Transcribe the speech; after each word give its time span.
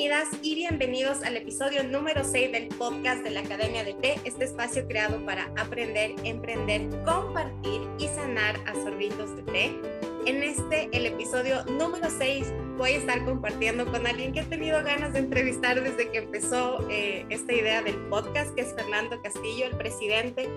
Bienvenidas 0.00 0.38
y 0.42 0.54
bienvenidos 0.54 1.22
al 1.24 1.36
episodio 1.36 1.84
número 1.84 2.24
6 2.24 2.52
del 2.52 2.68
podcast 2.68 3.22
de 3.22 3.28
la 3.28 3.40
Academia 3.40 3.84
de 3.84 3.92
Té, 3.92 4.14
este 4.24 4.46
espacio 4.46 4.88
creado 4.88 5.22
para 5.26 5.52
aprender, 5.58 6.14
emprender, 6.24 6.88
compartir 7.04 7.82
y 7.98 8.08
sanar 8.08 8.56
a 8.66 8.72
sorbitos 8.72 9.36
de 9.36 9.42
té. 9.42 9.76
En 10.24 10.42
este, 10.42 10.88
el 10.94 11.04
episodio 11.04 11.66
número 11.66 12.08
6, 12.08 12.46
voy 12.78 12.92
a 12.92 12.96
estar 12.96 13.22
compartiendo 13.26 13.84
con 13.92 14.06
alguien 14.06 14.32
que 14.32 14.40
he 14.40 14.44
tenido 14.44 14.82
ganas 14.82 15.12
de 15.12 15.18
entrevistar 15.18 15.82
desde 15.82 16.10
que 16.10 16.16
empezó 16.16 16.88
eh, 16.88 17.26
esta 17.28 17.52
idea 17.52 17.82
del 17.82 17.96
podcast, 18.08 18.54
que 18.54 18.62
es 18.62 18.72
Fernando 18.72 19.20
Castillo, 19.20 19.66
el 19.66 19.76
presidente 19.76 20.48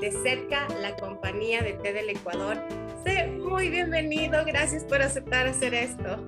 de 0.00 0.10
Cerca, 0.10 0.66
la 0.80 0.96
compañía 0.96 1.60
de 1.60 1.74
té 1.74 1.92
del 1.92 2.08
Ecuador. 2.08 2.56
Sé 3.04 3.26
muy 3.26 3.68
bienvenido, 3.68 4.42
gracias 4.46 4.84
por 4.84 5.02
aceptar 5.02 5.46
hacer 5.46 5.74
esto. 5.74 6.18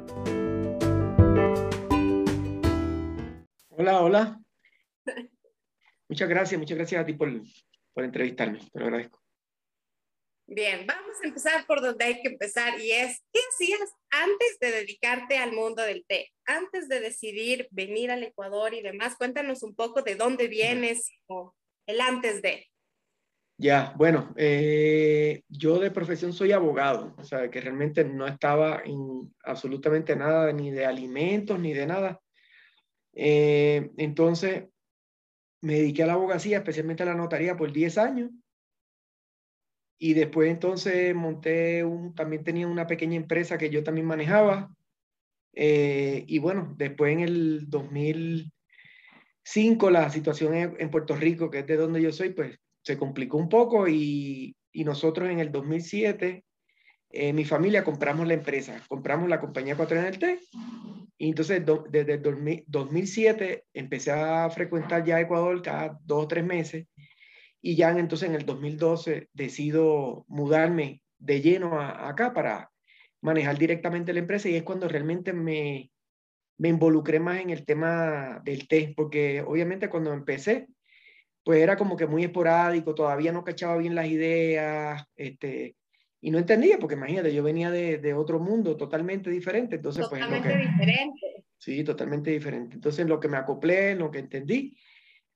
Hola, 3.88 4.02
hola. 4.02 4.41
Muchas 6.10 6.29
gracias, 6.29 6.60
muchas 6.60 6.77
gracias 6.77 7.01
a 7.01 7.06
ti 7.06 7.15
por, 7.15 7.30
por 7.95 8.05
entrevistarme, 8.05 8.59
te 8.59 8.79
lo 8.79 8.84
agradezco. 8.84 9.19
Bien, 10.46 10.87
vamos 10.87 11.16
a 11.23 11.27
empezar 11.27 11.66
por 11.66 11.80
donde 11.80 12.05
hay 12.05 12.20
que 12.20 12.29
empezar 12.29 12.79
y 12.79 12.93
es, 12.93 13.24
¿qué 13.32 13.41
hacías 13.51 13.91
antes 14.10 14.59
de 14.60 14.73
dedicarte 14.73 15.38
al 15.38 15.52
mundo 15.52 15.82
del 15.82 16.05
té? 16.06 16.29
Antes 16.45 16.91
de 16.91 17.01
decidir 17.01 17.66
venir 17.70 18.10
al 18.10 18.23
Ecuador 18.24 18.74
y 18.74 18.82
demás, 18.82 19.16
cuéntanos 19.16 19.62
un 19.62 19.74
poco 19.74 20.02
de 20.02 20.16
dónde 20.16 20.48
vienes 20.48 21.10
o 21.27 21.55
el 21.87 22.02
antes 22.02 22.43
de. 22.43 22.66
Ya, 23.57 23.95
bueno, 23.96 24.34
eh, 24.37 25.45
yo 25.48 25.79
de 25.79 25.91
profesión 25.91 26.34
soy 26.34 26.52
abogado, 26.52 27.15
o 27.16 27.24
sea, 27.24 27.51
que 27.51 27.62
realmente 27.62 28.05
no 28.05 28.27
estaba 28.27 28.82
en 28.84 29.34
absolutamente 29.45 30.15
nada, 30.15 30.52
ni 30.52 30.70
de 30.70 30.84
alimentos, 30.84 31.59
ni 31.59 31.73
de 31.73 31.87
nada. 31.87 32.20
Eh, 33.21 33.91
entonces, 33.97 34.66
me 35.61 35.74
dediqué 35.74 36.05
a 36.05 36.07
la 36.07 36.13
abogacía, 36.13 36.59
especialmente 36.59 37.02
a 37.02 37.07
la 37.07 37.16
notaría, 37.16 37.57
por 37.57 37.73
10 37.73 37.99
años. 37.99 38.30
Y 39.99 40.15
después 40.15 40.49
entonces 40.49 41.13
monté 41.16 41.83
un, 41.83 42.15
también 42.15 42.45
tenía 42.45 42.69
una 42.69 42.87
pequeña 42.87 43.16
empresa 43.16 43.59
que 43.59 43.71
yo 43.71 43.83
también 43.83 44.07
manejaba. 44.07 44.73
Eh, 45.52 46.25
y 46.29 46.38
bueno, 46.38 46.77
después 46.79 47.13
en 47.13 47.19
el 47.21 47.69
2005 47.69 49.91
la 49.91 50.09
situación 50.10 50.77
en, 50.79 50.91
Puerto 50.91 51.16
Rico, 51.16 51.51
que 51.51 51.59
es 51.60 51.66
de 51.66 51.77
donde 51.77 52.01
yo 52.01 52.13
soy, 52.13 52.30
pues 52.30 52.57
se 52.85 52.97
complicó 52.97 53.37
un 53.37 53.49
poco 53.49 53.88
y, 53.88 54.55
y 54.71 54.85
nosotros 54.85 55.29
en 55.29 55.41
el 55.41 55.51
2007, 55.51 56.45
eh, 57.10 57.32
mi 57.32 57.45
familia 57.45 57.84
compramos 57.84 58.26
la 58.26 58.34
empresa, 58.34 58.82
compramos 58.88 59.28
la 59.28 59.40
compañía 59.40 59.73
Ecuatoriana 59.73 60.10
del 60.10 60.18
Té 60.18 60.40
y 61.18 61.30
entonces 61.30 61.62
desde 61.90 62.14
el 62.14 62.64
2007 62.66 63.64
empecé 63.74 64.12
a 64.12 64.48
frecuentar 64.50 65.04
ya 65.04 65.20
Ecuador 65.20 65.60
cada 65.62 65.98
dos 66.04 66.25
o 66.25 66.28
tres 66.28 66.44
meses. 66.44 66.86
Y 67.60 67.75
ya 67.75 67.91
entonces 67.91 68.28
en 68.28 68.36
el 68.36 68.47
2012 68.47 69.28
decido 69.32 70.25
mudarme 70.28 71.03
de 71.19 71.41
lleno 71.41 71.81
acá 71.81 72.32
para 72.32 72.70
manejar 73.20 73.59
directamente 73.59 74.12
la 74.12 74.20
empresa. 74.20 74.48
Y 74.48 74.54
es 74.54 74.62
cuando 74.62 74.86
realmente 74.86 75.32
me, 75.32 75.91
me 76.56 76.69
involucré 76.69 77.19
más 77.19 77.41
en 77.41 77.50
el 77.50 77.64
tema 77.64 78.41
del 78.44 78.69
té, 78.69 78.94
porque 78.97 79.42
obviamente 79.42 79.88
cuando 79.88 80.12
empecé, 80.12 80.69
pues 81.42 81.60
era 81.60 81.76
como 81.76 81.97
que 81.97 82.06
muy 82.06 82.22
esporádico, 82.22 82.94
todavía 82.94 83.32
no 83.32 83.42
cachaba 83.42 83.76
bien 83.78 83.97
las 83.97 84.06
ideas, 84.06 85.03
este, 85.16 85.75
y 86.21 86.31
no 86.31 86.38
entendía, 86.38 86.78
porque 86.78 86.97
imagínate, 86.97 87.33
yo 87.33 87.43
venía 87.43 87.71
de, 87.71 87.99
de 87.99 88.15
otro 88.15 88.41
mundo 88.41 88.77
totalmente 88.77 89.31
diferente, 89.31 89.77
entonces 89.77 90.06
pues... 90.09 90.21
Totalmente 90.21 90.56
diferente. 90.56 91.44
Sí, 91.59 91.84
totalmente 91.84 92.31
diferente. 92.31 92.75
Entonces 92.75 93.06
lo 93.06 93.21
que 93.21 93.28
me 93.28 93.37
acoplé, 93.37 93.94
lo 93.94 94.10
que 94.10 94.19
entendí, 94.19 94.77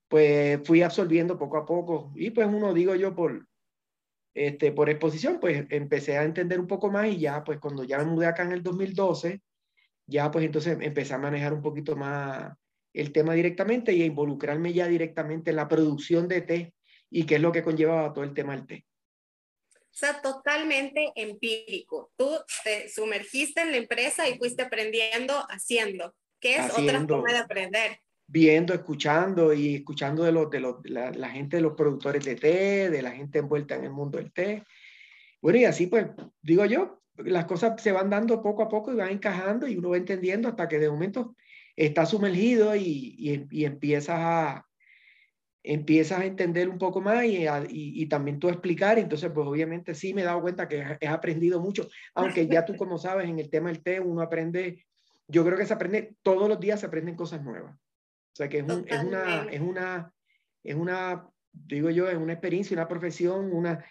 pues 0.08 0.60
fui 0.64 0.82
absorbiendo 0.82 1.38
poco 1.38 1.56
a 1.56 1.66
poco. 1.66 2.12
Y 2.16 2.30
pues 2.30 2.46
uno, 2.46 2.74
digo 2.74 2.94
yo, 2.94 3.14
por, 3.14 3.46
este, 4.34 4.72
por 4.72 4.88
exposición, 4.88 5.38
pues 5.40 5.66
empecé 5.70 6.18
a 6.18 6.24
entender 6.24 6.58
un 6.58 6.66
poco 6.66 6.90
más 6.90 7.08
y 7.08 7.18
ya, 7.18 7.44
pues 7.44 7.58
cuando 7.58 7.84
ya 7.84 7.98
me 7.98 8.04
mudé 8.04 8.26
acá 8.26 8.42
en 8.42 8.52
el 8.52 8.62
2012, 8.62 9.40
ya 10.06 10.30
pues 10.30 10.44
entonces 10.44 10.78
empecé 10.80 11.14
a 11.14 11.18
manejar 11.18 11.52
un 11.54 11.62
poquito 11.62 11.96
más 11.96 12.52
el 12.92 13.12
tema 13.12 13.34
directamente 13.34 13.92
y 13.92 14.02
a 14.02 14.06
involucrarme 14.06 14.72
ya 14.72 14.86
directamente 14.86 15.50
en 15.50 15.56
la 15.56 15.68
producción 15.68 16.28
de 16.28 16.40
té 16.42 16.74
y 17.08 17.24
qué 17.24 17.36
es 17.36 17.40
lo 17.40 17.52
que 17.52 17.62
conllevaba 17.62 18.12
todo 18.12 18.24
el 18.24 18.34
tema 18.34 18.54
del 18.54 18.66
té. 18.66 18.84
O 19.92 19.94
sea, 19.94 20.22
totalmente 20.22 21.12
empírico. 21.16 22.12
Tú 22.16 22.30
te 22.64 22.88
sumergiste 22.88 23.60
en 23.60 23.72
la 23.72 23.76
empresa 23.76 24.26
y 24.26 24.38
fuiste 24.38 24.62
aprendiendo 24.62 25.34
haciendo, 25.50 26.14
que 26.40 26.56
es 26.56 26.78
otra 26.78 27.06
forma 27.06 27.30
de 27.30 27.38
aprender. 27.38 27.98
Viendo, 28.26 28.72
escuchando 28.72 29.52
y 29.52 29.76
escuchando 29.76 30.24
de, 30.24 30.32
los, 30.32 30.48
de, 30.48 30.60
los, 30.60 30.76
la, 30.84 31.28
gente 31.28 31.56
de 31.56 31.62
los 31.62 31.74
productores 31.74 32.24
de 32.24 32.36
té, 32.36 32.88
de 32.88 33.02
la 33.02 33.10
gente 33.10 33.40
envuelta 33.40 33.74
en 33.74 33.84
el 33.84 33.90
mundo 33.90 34.16
del 34.16 34.32
té. 34.32 34.64
Bueno, 35.42 35.58
y 35.58 35.66
así 35.66 35.88
pues, 35.88 36.06
digo 36.40 36.64
yo, 36.64 37.02
las 37.16 37.44
cosas 37.44 37.80
se 37.82 37.92
van 37.92 38.08
dando 38.08 38.42
poco 38.42 38.62
a 38.62 38.70
poco 38.70 38.92
y 38.92 38.96
van 38.96 39.10
encajando 39.10 39.68
y 39.68 39.76
uno 39.76 39.90
va 39.90 39.98
entendiendo 39.98 40.48
hasta 40.48 40.68
que 40.68 40.78
de 40.78 40.88
momento 40.90 41.36
está 41.76 42.06
sumergido 42.06 42.74
y, 42.74 43.14
y, 43.18 43.46
y 43.50 43.64
empiezas 43.66 44.16
a, 44.18 44.66
empiezas 45.64 46.20
a 46.20 46.24
entender 46.24 46.68
un 46.68 46.78
poco 46.78 47.00
más 47.00 47.24
y, 47.24 47.46
y, 47.70 48.06
también 48.06 48.38
tú 48.38 48.48
explicar. 48.48 48.98
Entonces, 48.98 49.30
pues 49.32 49.46
obviamente 49.46 49.94
sí 49.94 50.12
me 50.12 50.22
he 50.22 50.24
dado 50.24 50.40
cuenta 50.40 50.68
que 50.68 50.84
he 51.00 51.08
aprendido 51.08 51.60
mucho, 51.60 51.88
aunque 52.14 52.46
ya 52.46 52.64
tú 52.64 52.76
como 52.76 52.98
sabes, 52.98 53.28
en 53.28 53.38
el 53.38 53.48
tema 53.48 53.68
del 53.68 53.82
té 53.82 54.00
uno 54.00 54.22
aprende, 54.22 54.84
yo 55.28 55.44
creo 55.44 55.56
que 55.56 55.66
se 55.66 55.74
aprende, 55.74 56.16
todos 56.22 56.48
los 56.48 56.58
días 56.58 56.80
se 56.80 56.86
aprenden 56.86 57.16
cosas 57.16 57.42
nuevas. 57.42 57.74
O 57.74 58.34
sea 58.34 58.48
que 58.48 58.58
es, 58.58 58.64
un, 58.64 58.84
es 58.88 59.04
una, 59.04 59.44
es 59.50 59.60
una, 59.60 60.12
es 60.64 60.74
una, 60.74 61.28
digo 61.52 61.90
yo, 61.90 62.08
es 62.08 62.16
una 62.16 62.32
experiencia, 62.32 62.74
una 62.74 62.88
profesión, 62.88 63.52
una, 63.52 63.84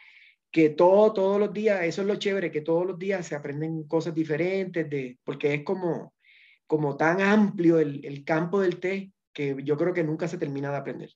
que 0.52 0.70
todo, 0.70 1.14
todos 1.14 1.40
los 1.40 1.54
días, 1.54 1.84
eso 1.84 2.02
es 2.02 2.08
lo 2.08 2.16
chévere, 2.16 2.52
que 2.52 2.62
todos 2.62 2.86
los 2.86 3.00
días 3.00 3.26
se 3.26 3.36
aprenden 3.36 3.84
cosas 3.84 4.14
diferentes, 4.14 4.90
de, 4.90 5.20
porque 5.24 5.54
es 5.54 5.64
como, 5.64 6.14
como 6.68 6.98
tan 6.98 7.22
amplio 7.22 7.80
el, 7.80 8.04
el 8.04 8.26
campo 8.26 8.60
del 8.60 8.80
té 8.80 9.14
que 9.32 9.56
yo 9.64 9.78
creo 9.78 9.94
que 9.94 10.04
nunca 10.04 10.28
se 10.28 10.38
termina 10.38 10.72
de 10.72 10.78
aprender. 10.78 11.12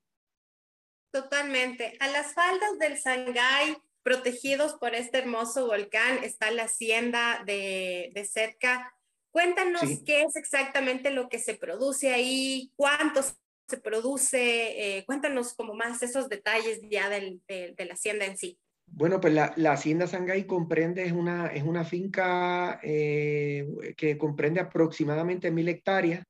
Totalmente. 1.15 1.93
A 2.01 2.09
las 2.09 2.33
faldas 2.33 2.77
del 2.77 2.97
Sangay, 2.97 3.77
protegidos 4.03 4.73
por 4.73 4.95
este 4.95 5.19
hermoso 5.19 5.65
volcán, 5.65 6.21
está 6.25 6.51
la 6.51 6.63
hacienda 6.63 7.41
de, 7.45 8.11
de 8.13 8.25
cerca. 8.25 8.93
Cuéntanos 9.31 9.83
qué 10.05 10.23
es 10.23 10.35
exactamente 10.35 11.11
lo 11.11 11.29
que 11.29 11.39
se 11.39 11.53
produce 11.53 12.13
ahí, 12.13 12.69
cuánto 12.75 13.21
se 13.23 13.77
produce, 13.77 14.97
eh, 14.97 15.05
cuéntanos 15.05 15.53
como 15.53 15.73
más 15.73 16.03
esos 16.03 16.27
detalles 16.27 16.81
ya 16.89 17.07
del, 17.07 17.41
de, 17.47 17.85
la 17.85 17.93
hacienda 17.93 18.25
en 18.25 18.37
sí. 18.37 18.59
Bueno, 18.85 19.21
pues 19.21 19.33
la, 19.33 19.53
la, 19.55 19.71
hacienda 19.71 20.07
Sangay 20.07 20.45
comprende, 20.45 21.05
es 21.05 21.13
una, 21.13 21.47
es 21.47 21.63
una 21.63 21.85
finca 21.85 22.81
eh, 22.83 23.65
que 23.95 24.17
comprende 24.17 24.59
aproximadamente 24.59 25.49
mil 25.49 25.69
hectáreas 25.69 26.25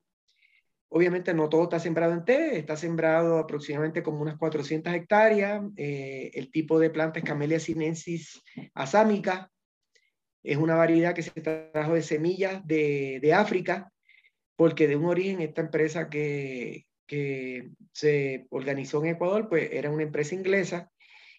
Obviamente 0.90 1.34
no 1.34 1.50
todo 1.50 1.64
está 1.64 1.80
sembrado 1.80 2.14
en 2.14 2.24
té, 2.24 2.58
está 2.58 2.78
sembrado 2.78 3.40
aproximadamente 3.40 4.04
como 4.04 4.22
unas 4.22 4.38
400 4.38 4.94
hectáreas. 4.94 5.64
Eh, 5.76 6.32
el 6.34 6.52
tipo 6.52 6.80
de 6.80 6.90
planta 6.90 7.20
es 7.20 7.26
Camellia 7.26 7.60
sinensis 7.60 8.42
asámica. 8.74 9.52
Es 10.44 10.58
una 10.58 10.76
variedad 10.76 11.14
que 11.16 11.24
se 11.24 11.32
trajo 11.32 11.96
de 11.96 12.02
semillas 12.04 12.66
de, 12.66 13.20
de 13.22 13.34
África, 13.34 13.92
porque 14.56 14.88
de 14.88 14.96
un 14.96 15.06
origen 15.06 15.42
esta 15.42 15.62
empresa 15.62 16.08
que, 16.10 16.86
que 17.08 17.72
se 17.92 18.46
organizó 18.50 19.04
en 19.04 19.12
Ecuador, 19.16 19.50
pues 19.50 19.70
era 19.72 19.90
una 19.90 20.04
empresa 20.04 20.36
inglesa 20.36 20.92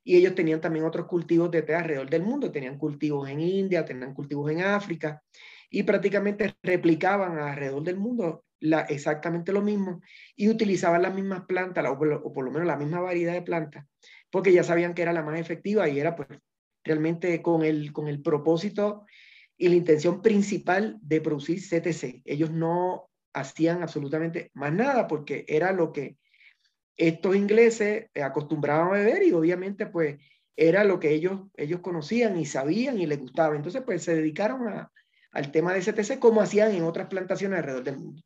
y 0.06 0.16
ellos 0.16 0.36
tenían 0.36 0.60
también 0.60 0.84
otros 0.84 1.06
cultivos 1.06 1.50
de 1.50 1.62
té 1.62 1.74
alrededor 1.74 2.08
del 2.08 2.22
mundo. 2.22 2.52
Tenían 2.52 2.78
cultivos 2.78 3.28
en 3.28 3.40
India, 3.40 3.84
tenían 3.84 4.14
cultivos 4.14 4.50
en 4.52 4.60
África 4.60 5.20
y 5.68 5.82
prácticamente 5.82 6.54
replicaban 6.62 7.38
alrededor 7.38 7.82
del 7.82 7.96
mundo 7.96 8.44
la, 8.60 8.80
exactamente 8.82 9.52
lo 9.52 9.62
mismo 9.62 10.00
y 10.34 10.48
utilizaban 10.48 11.02
las 11.02 11.14
mismas 11.14 11.42
plantas 11.46 11.84
o 11.88 11.98
por, 11.98 12.44
lo 12.44 12.50
menos 12.50 12.66
la 12.66 12.76
misma 12.76 13.00
variedad 13.00 13.32
de 13.32 13.42
plantas 13.42 13.86
porque 14.30 14.52
ya 14.52 14.62
sabían 14.62 14.94
que 14.94 15.02
era 15.02 15.12
la 15.12 15.22
más 15.22 15.38
efectiva 15.38 15.88
y 15.88 15.98
era 16.00 16.16
pues 16.16 16.28
realmente 16.84 17.42
con 17.42 17.62
el, 17.62 17.92
con 17.92 18.08
el 18.08 18.22
propósito 18.22 19.06
y 19.56 19.68
la 19.68 19.76
intención 19.76 20.22
principal 20.22 20.98
de 21.00 21.20
producir 21.20 21.60
CTC. 21.60 22.22
Ellos 22.24 22.50
no 22.50 23.08
hacían 23.32 23.82
absolutamente 23.82 24.50
más 24.54 24.72
nada 24.72 25.06
porque 25.06 25.44
era 25.48 25.72
lo 25.72 25.92
que 25.92 26.16
estos 26.96 27.36
ingleses 27.36 28.06
acostumbraban 28.14 28.88
a 28.88 28.98
beber 28.98 29.22
y 29.22 29.32
obviamente 29.32 29.86
pues 29.86 30.18
era 30.56 30.84
lo 30.84 30.98
que 30.98 31.12
ellos, 31.12 31.42
ellos 31.56 31.80
conocían 31.80 32.38
y 32.38 32.46
sabían 32.46 32.98
y 32.98 33.06
les 33.06 33.18
gustaba. 33.18 33.56
Entonces 33.56 33.82
pues 33.84 34.02
se 34.02 34.14
dedicaron 34.14 34.68
a, 34.68 34.90
al 35.36 35.52
tema 35.52 35.74
de 35.74 35.80
CTC 35.80 36.18
como 36.18 36.40
hacían 36.40 36.74
en 36.74 36.82
otras 36.82 37.08
plantaciones 37.08 37.58
alrededor 37.58 37.84
del 37.84 37.98
mundo. 37.98 38.22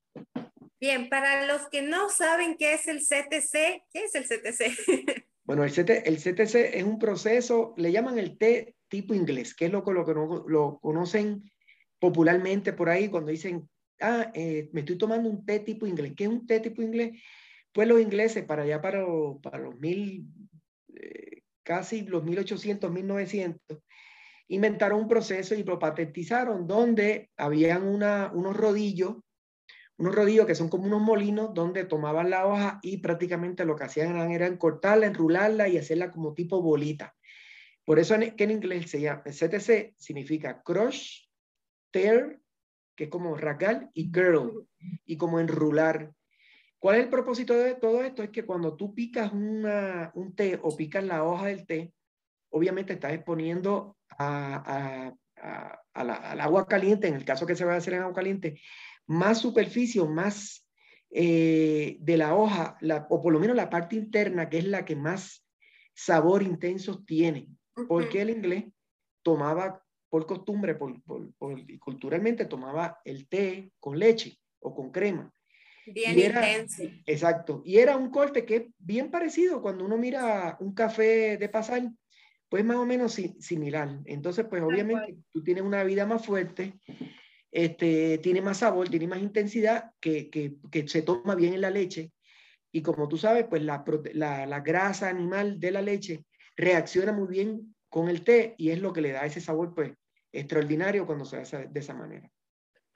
Bien, 0.80 1.08
para 1.08 1.46
los 1.46 1.68
que 1.68 1.82
no 1.82 2.08
saben 2.08 2.56
qué 2.56 2.74
es 2.74 2.86
el 2.86 3.00
CTC, 3.00 3.82
¿qué 3.92 4.04
es 4.04 4.14
el 4.14 4.24
CTC? 4.24 5.24
bueno, 5.44 5.64
el, 5.64 5.72
el 5.72 6.16
CTC 6.16 6.54
es 6.74 6.84
un 6.84 6.98
proceso, 6.98 7.74
le 7.76 7.92
llaman 7.92 8.18
el 8.18 8.38
té 8.38 8.76
tipo 8.88 9.12
inglés, 9.12 9.54
que 9.54 9.66
es 9.66 9.72
lo, 9.72 9.82
lo 9.82 10.06
que 10.06 10.14
lo 10.14 10.78
conocen 10.80 11.50
popularmente 11.98 12.72
por 12.72 12.88
ahí 12.88 13.08
cuando 13.08 13.30
dicen 13.30 13.68
ah, 14.00 14.30
eh, 14.34 14.70
me 14.72 14.80
estoy 14.80 14.96
tomando 14.96 15.28
un 15.28 15.44
té 15.44 15.60
tipo 15.60 15.86
inglés. 15.86 16.12
¿Qué 16.16 16.24
es 16.24 16.30
un 16.30 16.46
té 16.46 16.60
tipo 16.60 16.80
inglés? 16.80 17.20
Pues 17.72 17.86
los 17.86 18.00
ingleses, 18.00 18.44
para 18.44 18.62
allá, 18.62 18.80
para, 18.80 19.04
para 19.42 19.58
los 19.58 19.78
mil, 19.78 20.24
eh, 20.94 21.42
casi 21.62 22.02
los 22.02 22.24
1800, 22.24 22.90
1900, 22.90 23.78
inventaron 24.50 25.00
un 25.00 25.08
proceso 25.08 25.54
y 25.54 25.62
lo 25.62 25.78
patentizaron 25.78 26.66
donde 26.66 27.30
habían 27.36 27.86
una, 27.86 28.32
unos 28.34 28.56
rodillos, 28.56 29.16
unos 29.96 30.14
rodillos 30.14 30.46
que 30.46 30.56
son 30.56 30.68
como 30.68 30.86
unos 30.86 31.00
molinos 31.00 31.54
donde 31.54 31.84
tomaban 31.84 32.30
la 32.30 32.46
hoja 32.46 32.80
y 32.82 32.98
prácticamente 32.98 33.64
lo 33.64 33.76
que 33.76 33.84
hacían 33.84 34.16
era 34.32 34.58
cortarla, 34.58 35.06
enrularla 35.06 35.68
y 35.68 35.78
hacerla 35.78 36.10
como 36.10 36.34
tipo 36.34 36.60
bolita. 36.60 37.14
Por 37.84 38.00
eso 38.00 38.16
en, 38.16 38.34
que 38.34 38.44
en 38.44 38.50
inglés 38.50 38.90
se 38.90 39.00
llama 39.00 39.22
CTC 39.22 39.94
significa 39.96 40.62
crush, 40.62 41.28
tear, 41.92 42.40
que 42.96 43.04
es 43.04 43.10
como 43.10 43.36
rasgar, 43.36 43.88
y 43.94 44.10
curl, 44.10 44.66
y 45.06 45.16
como 45.16 45.38
enrular. 45.38 46.12
¿Cuál 46.80 46.96
es 46.96 47.04
el 47.04 47.08
propósito 47.08 47.54
de 47.54 47.74
todo 47.74 48.02
esto? 48.02 48.24
Es 48.24 48.30
que 48.30 48.44
cuando 48.44 48.76
tú 48.76 48.94
picas 48.94 49.32
un 49.32 50.34
té 50.34 50.58
o 50.60 50.76
picas 50.76 51.04
la 51.04 51.24
hoja 51.24 51.46
del 51.46 51.66
té, 51.66 51.92
obviamente 52.50 52.92
estás 52.92 53.12
exponiendo 53.12 53.96
a, 54.18 55.12
al 55.94 56.40
agua 56.40 56.66
caliente, 56.66 57.08
en 57.08 57.14
el 57.14 57.24
caso 57.24 57.46
que 57.46 57.56
se 57.56 57.64
va 57.64 57.74
a 57.74 57.76
hacer 57.76 57.94
en 57.94 58.02
agua 58.02 58.14
caliente, 58.14 58.60
más 59.06 59.38
superficie 59.38 60.00
o 60.00 60.08
más 60.08 60.66
eh, 61.10 61.96
de 62.00 62.16
la 62.16 62.34
hoja, 62.34 62.76
la, 62.80 63.06
o 63.10 63.20
por 63.20 63.32
lo 63.32 63.40
menos 63.40 63.56
la 63.56 63.70
parte 63.70 63.96
interna, 63.96 64.48
que 64.48 64.58
es 64.58 64.64
la 64.64 64.84
que 64.84 64.96
más 64.96 65.44
sabor 65.94 66.42
intenso 66.42 67.02
tiene. 67.04 67.48
Porque 67.88 68.20
el 68.20 68.30
inglés 68.30 68.64
tomaba 69.22 69.82
por 70.08 70.26
costumbre, 70.26 70.74
por, 70.74 71.02
por, 71.02 71.32
culturalmente 71.78 72.44
tomaba 72.44 73.00
el 73.04 73.28
té 73.28 73.72
con 73.78 73.98
leche 73.98 74.38
o 74.60 74.74
con 74.74 74.90
crema. 74.90 75.32
Bien 75.86 76.18
intenso. 76.18 76.82
Exacto. 77.06 77.62
Y 77.64 77.78
era 77.78 77.96
un 77.96 78.10
corte 78.10 78.44
que 78.44 78.56
es 78.56 78.62
bien 78.78 79.10
parecido 79.10 79.62
cuando 79.62 79.84
uno 79.84 79.96
mira 79.96 80.56
un 80.60 80.74
café 80.74 81.36
de 81.38 81.48
pasar, 81.48 81.90
pues 82.50 82.64
más 82.64 82.76
o 82.76 82.84
menos 82.84 83.16
similar. 83.38 84.00
Entonces, 84.04 84.44
pues 84.50 84.60
obviamente 84.62 85.16
tú 85.30 85.42
tienes 85.42 85.62
una 85.62 85.84
vida 85.84 86.04
más 86.04 86.26
fuerte, 86.26 86.80
este, 87.52 88.18
tiene 88.18 88.42
más 88.42 88.58
sabor, 88.58 88.88
tiene 88.88 89.06
más 89.06 89.20
intensidad 89.20 89.92
que, 90.00 90.28
que, 90.28 90.56
que, 90.70 90.86
se 90.88 91.02
toma 91.02 91.36
bien 91.36 91.54
en 91.54 91.60
la 91.60 91.70
leche. 91.70 92.10
Y 92.72 92.82
como 92.82 93.08
tú 93.08 93.16
sabes, 93.16 93.46
pues 93.48 93.62
la, 93.62 93.84
la, 94.14 94.46
la, 94.46 94.60
grasa 94.60 95.08
animal 95.08 95.60
de 95.60 95.70
la 95.70 95.80
leche 95.80 96.24
reacciona 96.56 97.12
muy 97.12 97.28
bien 97.28 97.74
con 97.88 98.08
el 98.08 98.24
té 98.24 98.56
y 98.58 98.70
es 98.70 98.80
lo 98.80 98.92
que 98.92 99.00
le 99.00 99.12
da 99.12 99.24
ese 99.26 99.40
sabor 99.40 99.72
pues 99.74 99.92
extraordinario 100.32 101.06
cuando 101.06 101.24
se 101.24 101.36
hace 101.36 101.68
de 101.68 101.80
esa 101.80 101.94
manera. 101.94 102.30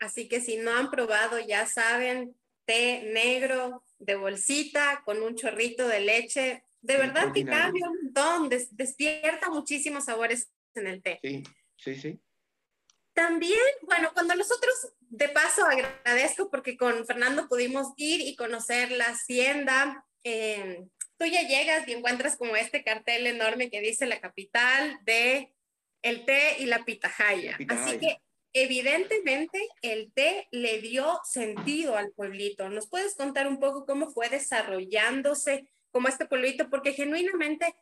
Así 0.01 0.29
que 0.29 0.41
si 0.41 0.57
no 0.57 0.73
han 0.73 0.91
probado, 0.91 1.39
ya 1.39 1.67
saben, 1.67 2.35
té 2.65 3.11
negro 3.13 3.85
de 3.99 4.17
bolsita 4.17 5.03
con 5.05 5.23
un 5.23 5.37
chorrito 5.37 5.87
de 5.87 6.01
leche, 6.01 6.65
de 6.85 6.99
verdad 6.99 7.33
que 7.33 7.47
cambia 7.47 7.89
un 7.89 8.05
montón, 8.05 8.51
despierta 8.73 9.49
muchísimos 9.49 10.05
sabores 10.05 10.51
en 10.75 10.87
el 10.87 11.03
té. 11.03 11.19
Sí, 11.23 11.43
sí, 11.77 11.95
sí. 11.95 12.21
También, 13.15 13.59
bueno, 13.83 14.11
cuando 14.13 14.35
nosotros, 14.35 14.93
de 15.01 15.29
paso 15.31 15.65
agradezco 15.65 16.51
porque 16.51 16.77
con 16.77 17.07
Fernando 17.07 17.49
pudimos 17.49 17.95
ir 17.97 18.21
y 18.21 18.37
conocer 18.37 18.91
la 18.91 19.07
hacienda. 19.07 20.05
Eh, 20.25 20.85
tú 21.17 21.25
ya 21.25 21.49
llegas 21.49 21.89
y 21.89 21.93
encuentras 21.93 22.37
como 22.37 22.55
este 22.55 22.85
cartel 22.85 23.27
enorme 23.27 23.71
que 23.71 23.81
dice 23.81 24.05
la 24.05 24.21
capital 24.21 24.99
de 25.05 25.55
el 26.03 26.27
té 26.27 26.57
y 26.59 26.67
la 26.67 26.85
pitahaya. 26.85 27.57
Así 27.69 27.99
que 27.99 28.19
evidentemente 28.53 29.69
el 29.81 30.13
té 30.13 30.49
le 30.51 30.83
dio 30.83 31.19
sentido 31.25 31.97
al 31.97 32.13
pueblito. 32.13 32.69
¿Nos 32.69 32.91
puedes 32.91 33.15
contar 33.15 33.47
un 33.47 33.59
poco 33.59 33.87
cómo 33.87 34.11
fue 34.11 34.29
desarrollándose 34.29 35.67
como 35.95 36.09
este 36.09 36.27
pueblito, 36.27 36.69
porque 36.71 36.93
genuinamente 36.93 37.73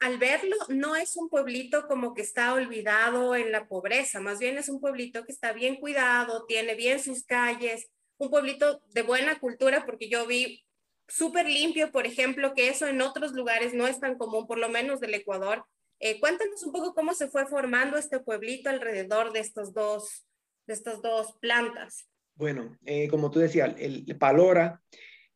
al 0.00 0.16
verlo 0.16 0.56
no 0.68 0.96
es 0.96 1.14
un 1.14 1.28
pueblito 1.28 1.86
como 1.86 2.14
que 2.14 2.22
está 2.22 2.54
olvidado 2.54 3.36
en 3.36 3.52
la 3.52 3.68
pobreza, 3.68 4.18
más 4.18 4.38
bien 4.38 4.56
es 4.56 4.70
un 4.70 4.80
pueblito 4.80 5.26
que 5.26 5.32
está 5.32 5.52
bien 5.52 5.76
cuidado, 5.76 6.46
tiene 6.46 6.74
bien 6.74 7.00
sus 7.00 7.24
calles, 7.24 7.90
un 8.16 8.30
pueblito 8.30 8.80
de 8.94 9.02
buena 9.02 9.38
cultura, 9.38 9.84
porque 9.84 10.08
yo 10.08 10.26
vi 10.26 10.64
súper 11.06 11.46
limpio, 11.46 11.92
por 11.92 12.06
ejemplo, 12.06 12.54
que 12.54 12.68
eso 12.68 12.86
en 12.86 13.02
otros 13.02 13.32
lugares 13.32 13.74
no 13.74 13.86
es 13.86 14.00
tan 14.00 14.16
común, 14.16 14.46
por 14.46 14.56
lo 14.56 14.70
menos 14.70 14.98
del 14.98 15.12
Ecuador. 15.12 15.66
Eh, 16.00 16.20
cuéntanos 16.20 16.62
un 16.62 16.72
poco 16.72 16.94
cómo 16.94 17.12
se 17.12 17.28
fue 17.28 17.44
formando 17.44 17.98
este 17.98 18.20
pueblito 18.20 18.70
alrededor 18.70 19.34
de 19.34 19.40
estos 19.40 19.74
dos, 19.74 20.26
de 20.66 20.72
estas 20.72 21.02
dos 21.02 21.36
plantas. 21.42 22.08
Bueno, 22.36 22.74
eh, 22.86 23.06
como 23.08 23.30
tú 23.30 23.38
decías, 23.38 23.74
el, 23.76 24.06
el 24.08 24.16
Palora, 24.16 24.80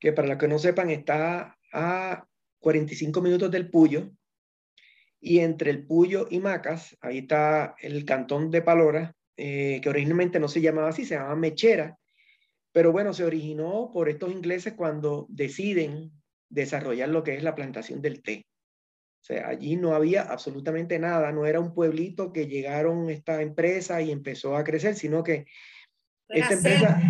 que 0.00 0.14
para 0.14 0.28
los 0.28 0.38
que 0.38 0.48
no 0.48 0.58
sepan 0.58 0.88
está 0.88 1.58
a 1.72 2.26
45 2.60 3.20
minutos 3.20 3.50
del 3.50 3.70
Puyo, 3.70 4.12
y 5.20 5.38
entre 5.38 5.70
el 5.70 5.86
Puyo 5.86 6.26
y 6.30 6.40
Macas, 6.40 6.96
ahí 7.00 7.18
está 7.18 7.76
el 7.80 8.04
cantón 8.04 8.50
de 8.50 8.62
Palora, 8.62 9.14
eh, 9.36 9.80
que 9.82 9.88
originalmente 9.88 10.40
no 10.40 10.48
se 10.48 10.60
llamaba 10.60 10.88
así, 10.88 11.04
se 11.04 11.14
llamaba 11.14 11.36
Mechera, 11.36 11.98
pero 12.72 12.90
bueno, 12.90 13.12
se 13.12 13.24
originó 13.24 13.90
por 13.92 14.08
estos 14.08 14.32
ingleses 14.32 14.74
cuando 14.74 15.26
deciden 15.28 16.10
desarrollar 16.48 17.08
lo 17.08 17.22
que 17.22 17.34
es 17.34 17.42
la 17.42 17.54
plantación 17.54 18.02
del 18.02 18.22
té. 18.22 18.46
O 19.22 19.24
sea, 19.24 19.46
allí 19.48 19.76
no 19.76 19.94
había 19.94 20.22
absolutamente 20.22 20.98
nada, 20.98 21.30
no 21.30 21.46
era 21.46 21.60
un 21.60 21.74
pueblito 21.74 22.32
que 22.32 22.48
llegaron 22.48 23.08
esta 23.08 23.40
empresa 23.40 24.02
y 24.02 24.10
empezó 24.10 24.56
a 24.56 24.64
crecer, 24.64 24.96
sino 24.96 25.22
que 25.22 25.46
esta 26.28 26.54
empresa 26.54 27.00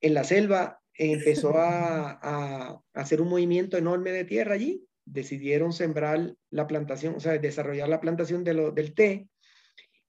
en 0.00 0.14
la 0.14 0.24
selva 0.24 0.81
empezó 0.94 1.54
a, 1.56 2.80
hacer 2.94 3.20
un 3.20 3.28
movimiento 3.28 3.76
enorme 3.76 4.12
de 4.12 4.24
tierra 4.24 4.54
allí, 4.54 4.84
decidieron 5.04 5.72
sembrar 5.72 6.34
la 6.50 6.66
plantación, 6.66 7.14
o 7.16 7.20
sea, 7.20 7.38
desarrollar 7.38 7.88
la 7.88 8.00
plantación 8.00 8.44
de 8.44 8.54
lo, 8.54 8.70
del 8.70 8.94
té 8.94 9.28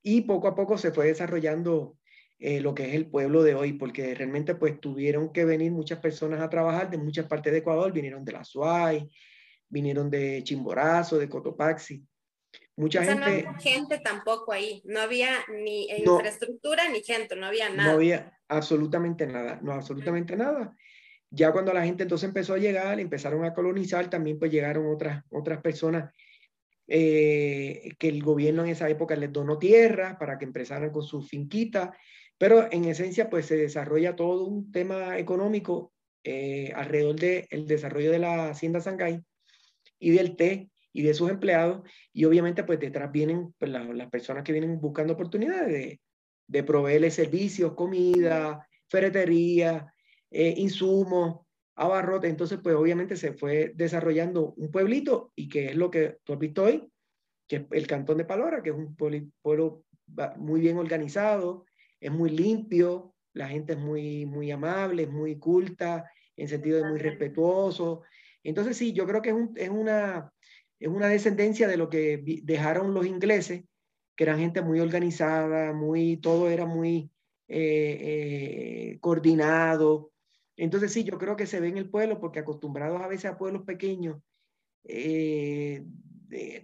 y 0.03 0.21
poco 0.21 0.47
a 0.47 0.55
poco 0.55 0.77
se 0.77 0.91
fue 0.91 1.07
desarrollando 1.07 1.97
eh, 2.37 2.59
lo 2.59 2.75
que 2.75 2.89
es 2.89 2.93
el 2.93 3.09
pueblo 3.09 3.41
de 3.41 3.55
hoy, 3.55 3.73
porque 3.73 4.13
realmente 4.13 4.55
pues 4.55 4.79
tuvieron 4.81 5.31
que 5.31 5.45
venir 5.45 5.71
muchas 5.71 5.99
personas 5.99 6.41
a 6.41 6.49
trabajar 6.49 6.89
de 6.89 6.97
muchas 6.97 7.25
partes 7.25 7.53
de 7.53 7.59
Ecuador, 7.59 7.91
vinieron 7.93 8.25
de 8.25 8.33
la 8.33 8.43
Suay, 8.43 9.09
vinieron 9.69 10.09
de 10.09 10.43
Chimborazo, 10.43 11.17
de 11.17 11.29
Cotopaxi. 11.29 12.03
Mucha 12.75 13.03
gente... 13.03 13.19
No 13.19 13.25
había 13.25 13.53
gente 13.59 13.99
tampoco 13.99 14.51
ahí, 14.51 14.81
no 14.85 14.99
había 14.99 15.29
ni 15.47 15.87
infraestructura 15.89 16.89
ni 16.89 17.01
gente, 17.01 17.35
no 17.35 17.45
había 17.45 17.69
nada. 17.69 17.89
No 17.89 17.95
había 17.95 18.37
absolutamente 18.57 19.27
nada, 19.27 19.59
no 19.61 19.73
absolutamente 19.73 20.35
nada. 20.35 20.75
Ya 21.29 21.51
cuando 21.51 21.73
la 21.73 21.83
gente 21.83 22.03
entonces 22.03 22.27
empezó 22.27 22.53
a 22.53 22.59
llegar, 22.59 22.99
empezaron 22.99 23.43
a 23.43 23.53
colonizar, 23.53 24.09
también 24.09 24.37
pues 24.37 24.51
llegaron 24.51 24.87
otras, 24.87 25.23
otras 25.31 25.61
personas 25.61 26.13
eh, 26.87 27.93
que 27.97 28.09
el 28.09 28.21
gobierno 28.21 28.63
en 28.63 28.69
esa 28.69 28.89
época 28.89 29.15
les 29.15 29.31
donó 29.31 29.57
tierra 29.57 30.17
para 30.19 30.37
que 30.37 30.45
empezaran 30.45 30.91
con 30.91 31.03
su 31.03 31.21
finquita, 31.21 31.97
pero 32.37 32.71
en 32.71 32.85
esencia 32.85 33.29
pues 33.29 33.45
se 33.45 33.57
desarrolla 33.57 34.15
todo 34.15 34.45
un 34.45 34.71
tema 34.71 35.17
económico 35.17 35.93
eh, 36.23 36.71
alrededor 36.75 37.15
del 37.15 37.47
el 37.49 37.67
desarrollo 37.67 38.11
de 38.11 38.19
la 38.19 38.49
hacienda 38.49 38.79
Sangay 38.79 39.21
y 39.99 40.11
del 40.11 40.35
té 40.35 40.69
y 40.91 41.01
de 41.01 41.13
sus 41.13 41.31
empleados, 41.31 41.81
y 42.13 42.25
obviamente 42.25 42.63
pues 42.63 42.79
detrás 42.79 43.11
vienen 43.11 43.53
pues, 43.57 43.71
las 43.71 44.09
personas 44.11 44.43
que 44.43 44.51
vienen 44.51 44.79
buscando 44.79 45.13
oportunidades 45.13 45.71
de, 45.71 45.99
de 46.47 46.63
proveerles 46.63 47.15
servicios, 47.15 47.73
comida, 47.73 48.67
ferretería, 48.89 49.93
eh, 50.29 50.53
insumos, 50.57 51.45
abarrotes. 51.75 52.29
Entonces, 52.29 52.59
pues 52.61 52.75
obviamente 52.75 53.15
se 53.15 53.33
fue 53.33 53.71
desarrollando 53.75 54.53
un 54.57 54.71
pueblito 54.71 55.31
y 55.35 55.49
que 55.49 55.67
es 55.67 55.75
lo 55.75 55.89
que 55.89 56.17
tú 56.23 56.33
has 56.33 56.39
visto 56.39 56.63
hoy, 56.63 56.89
que 57.47 57.57
es 57.57 57.65
el 57.71 57.87
Cantón 57.87 58.17
de 58.17 58.25
Palora, 58.25 58.61
que 58.61 58.69
es 58.69 58.75
un 58.75 58.95
pueblo 58.95 59.83
muy 60.37 60.61
bien 60.61 60.77
organizado, 60.77 61.65
es 61.99 62.11
muy 62.11 62.29
limpio, 62.29 63.15
la 63.33 63.47
gente 63.47 63.73
es 63.73 63.79
muy, 63.79 64.25
muy 64.25 64.51
amable, 64.51 65.03
es 65.03 65.09
muy 65.09 65.37
culta, 65.37 66.09
en 66.35 66.47
sentido 66.47 66.77
de 66.77 66.89
muy 66.89 66.99
respetuoso. 66.99 68.01
Entonces, 68.43 68.77
sí, 68.77 68.93
yo 68.93 69.07
creo 69.07 69.21
que 69.21 69.29
es, 69.29 69.35
es, 69.55 69.69
una, 69.69 70.31
es 70.79 70.87
una 70.87 71.07
descendencia 71.07 71.67
de 71.67 71.77
lo 71.77 71.89
que 71.89 72.21
dejaron 72.43 72.93
los 72.93 73.05
ingleses, 73.05 73.63
que 74.15 74.23
eran 74.23 74.39
gente 74.39 74.61
muy 74.61 74.79
organizada, 74.79 75.73
muy, 75.73 76.17
todo 76.17 76.49
era 76.49 76.65
muy 76.65 77.11
eh, 77.47 77.97
eh, 78.93 78.97
coordinado. 78.99 80.11
Entonces 80.55 80.93
sí, 80.93 81.03
yo 81.03 81.17
creo 81.17 81.35
que 81.35 81.47
se 81.47 81.59
ve 81.59 81.69
en 81.69 81.77
el 81.77 81.89
pueblo, 81.89 82.19
porque 82.19 82.39
acostumbrados 82.39 83.01
a 83.01 83.07
veces 83.07 83.25
a 83.25 83.37
pueblos 83.37 83.63
pequeños, 83.63 84.21
eh, 84.83 85.83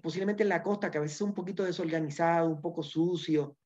posiblemente 0.01 0.43
en 0.43 0.49
la 0.49 0.63
costa, 0.63 0.91
que 0.91 0.97
a 0.97 1.01
veces 1.01 1.17
es 1.17 1.21
un 1.21 1.33
poquito 1.33 1.63
desorganizado, 1.63 2.49
un 2.49 2.61
poco 2.61 2.83
sucio, 2.83 3.57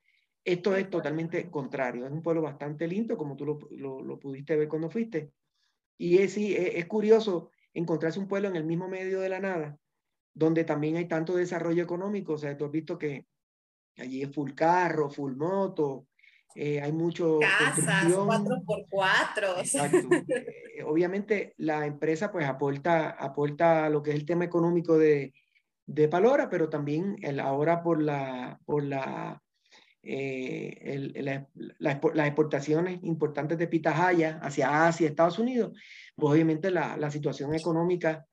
esto 0.45 0.75
es 0.75 0.89
totalmente 0.89 1.49
contrario. 1.49 2.05
Es 2.05 2.11
un 2.11 2.21
pueblo 2.21 2.41
bastante 2.41 2.87
lindo, 2.87 3.17
como 3.17 3.35
tú 3.35 3.45
lo, 3.45 4.01
lo, 4.01 4.19
pudiste 4.19 4.55
ver 4.57 4.67
cuando 4.67 4.89
fuiste. 4.89 5.31
Y 5.97 6.17
es, 6.17 6.33
sí, 6.33 6.53
es, 6.55 6.75
es 6.75 6.85
curioso 6.85 7.51
encontrarse 7.73 8.19
un 8.19 8.27
pueblo 8.27 8.49
en 8.49 8.55
el 8.55 8.65
mismo 8.65 8.87
medio 8.87 9.21
de 9.21 9.29
la 9.29 9.39
nada, 9.39 9.77
donde 10.33 10.63
también 10.63 10.97
hay 10.97 11.07
tanto 11.07 11.35
desarrollo 11.35 11.83
económico. 11.83 12.33
O 12.33 12.37
sea, 12.37 12.57
tú 12.57 12.65
has 12.65 12.71
visto 12.71 12.97
que 12.97 13.25
allí 13.97 14.21
es 14.21 14.33
full 14.33 14.53
carro, 14.53 15.09
full 15.09 15.35
moto, 15.35 16.07
eh, 16.55 16.81
hay 16.81 16.91
mucho... 16.91 17.39
Casas, 17.39 18.05
4x4. 18.13 19.59
Exacto. 19.59 20.09
Eh, 20.75 20.81
obviamente 20.83 21.53
la 21.57 21.85
empresa 21.85 22.31
pues 22.31 22.47
aporta, 22.47 23.11
aporta 23.11 23.89
lo 23.89 24.01
que 24.01 24.09
es 24.09 24.15
el 24.15 24.25
tema 24.25 24.43
económico 24.43 24.97
de, 24.97 25.31
de 25.85 26.07
Palora, 26.07 26.49
pero 26.49 26.67
también 26.67 27.15
el, 27.21 27.39
ahora 27.39 27.83
por 27.83 28.01
la, 28.01 28.59
por 28.65 28.83
la, 28.83 29.39
eh, 30.01 31.11
las 31.77 32.25
exportaciones 32.25 33.03
importantes 33.03 33.59
de 33.59 33.67
pitahaya 33.67 34.39
hacia 34.41 34.87
Asia, 34.87 35.07
Estados 35.07 35.37
Unidos, 35.37 35.77
pues 36.15 36.33
obviamente 36.33 36.71
la, 36.71 36.97
la 36.97 37.11
situación 37.11 37.53
económica 37.53 38.25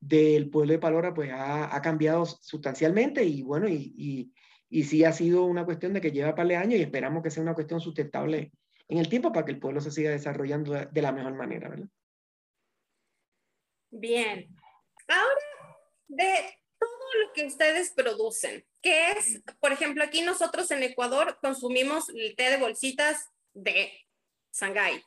del 0.00 0.50
pueblo 0.50 0.72
de 0.72 0.78
Palora 0.78 1.14
pues 1.14 1.30
ha, 1.30 1.74
ha 1.74 1.80
cambiado 1.80 2.26
sustancialmente 2.26 3.24
y 3.24 3.42
bueno, 3.42 3.68
y, 3.68 3.94
y, 3.96 4.32
y, 4.70 4.84
sí 4.84 5.04
ha 5.04 5.12
sido 5.12 5.44
una 5.44 5.64
cuestión 5.64 5.92
de 5.92 6.00
que 6.00 6.12
lleva 6.12 6.34
par 6.34 6.46
de 6.46 6.56
años 6.56 6.78
y 6.78 6.82
esperamos 6.82 7.22
que 7.22 7.30
sea 7.30 7.42
una 7.42 7.54
cuestión 7.54 7.80
sustentable 7.80 8.52
en 8.88 8.98
el 8.98 9.08
tiempo 9.08 9.32
para 9.32 9.44
que 9.44 9.52
el 9.52 9.60
pueblo 9.60 9.80
se 9.80 9.90
siga 9.90 10.10
desarrollando 10.10 10.72
de, 10.72 11.02
la 11.02 11.12
mejor 11.12 11.34
manera, 11.34 11.68
¿verdad? 11.68 11.88
Bien. 13.90 14.48
Ahora, 15.06 15.78
de 16.08 16.32
todo 16.78 17.24
lo 17.24 17.32
que 17.32 17.46
ustedes 17.46 17.92
producen, 17.92 18.64
¿qué 18.82 19.12
es? 19.12 19.42
Por 19.60 19.72
ejemplo, 19.72 20.02
aquí 20.04 20.22
nosotros 20.22 20.70
en 20.70 20.82
Ecuador 20.82 21.38
consumimos 21.40 22.08
el 22.10 22.34
té 22.36 22.50
de 22.50 22.58
bolsitas 22.58 23.28
de 23.54 23.92
Shanghái. 24.52 25.02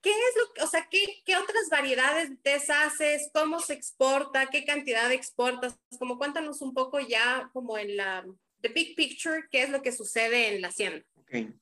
¿Qué 0.00 0.10
es 0.10 0.36
lo 0.36 0.52
que, 0.52 0.62
o 0.62 0.66
sea, 0.66 0.86
qué, 0.90 1.22
qué 1.24 1.36
otras 1.36 1.68
variedades 1.70 2.28
de 2.28 2.36
té 2.36 2.54
haces? 2.54 3.30
¿Cómo 3.32 3.58
se 3.60 3.72
exporta? 3.72 4.46
¿Qué 4.50 4.64
cantidad 4.64 5.10
exportas? 5.10 5.78
Como 5.98 6.18
cuéntanos 6.18 6.60
un 6.60 6.74
poco 6.74 7.00
ya 7.00 7.48
como 7.54 7.78
en 7.78 7.96
la 7.96 8.24
the 8.64 8.72
big 8.72 8.96
picture, 8.96 9.44
qué 9.50 9.62
es 9.62 9.70
lo 9.70 9.82
que 9.82 9.92
sucede 9.92 10.54
en 10.54 10.62
la 10.62 10.68
hacienda. 10.68 11.04
Okay. 11.22 11.52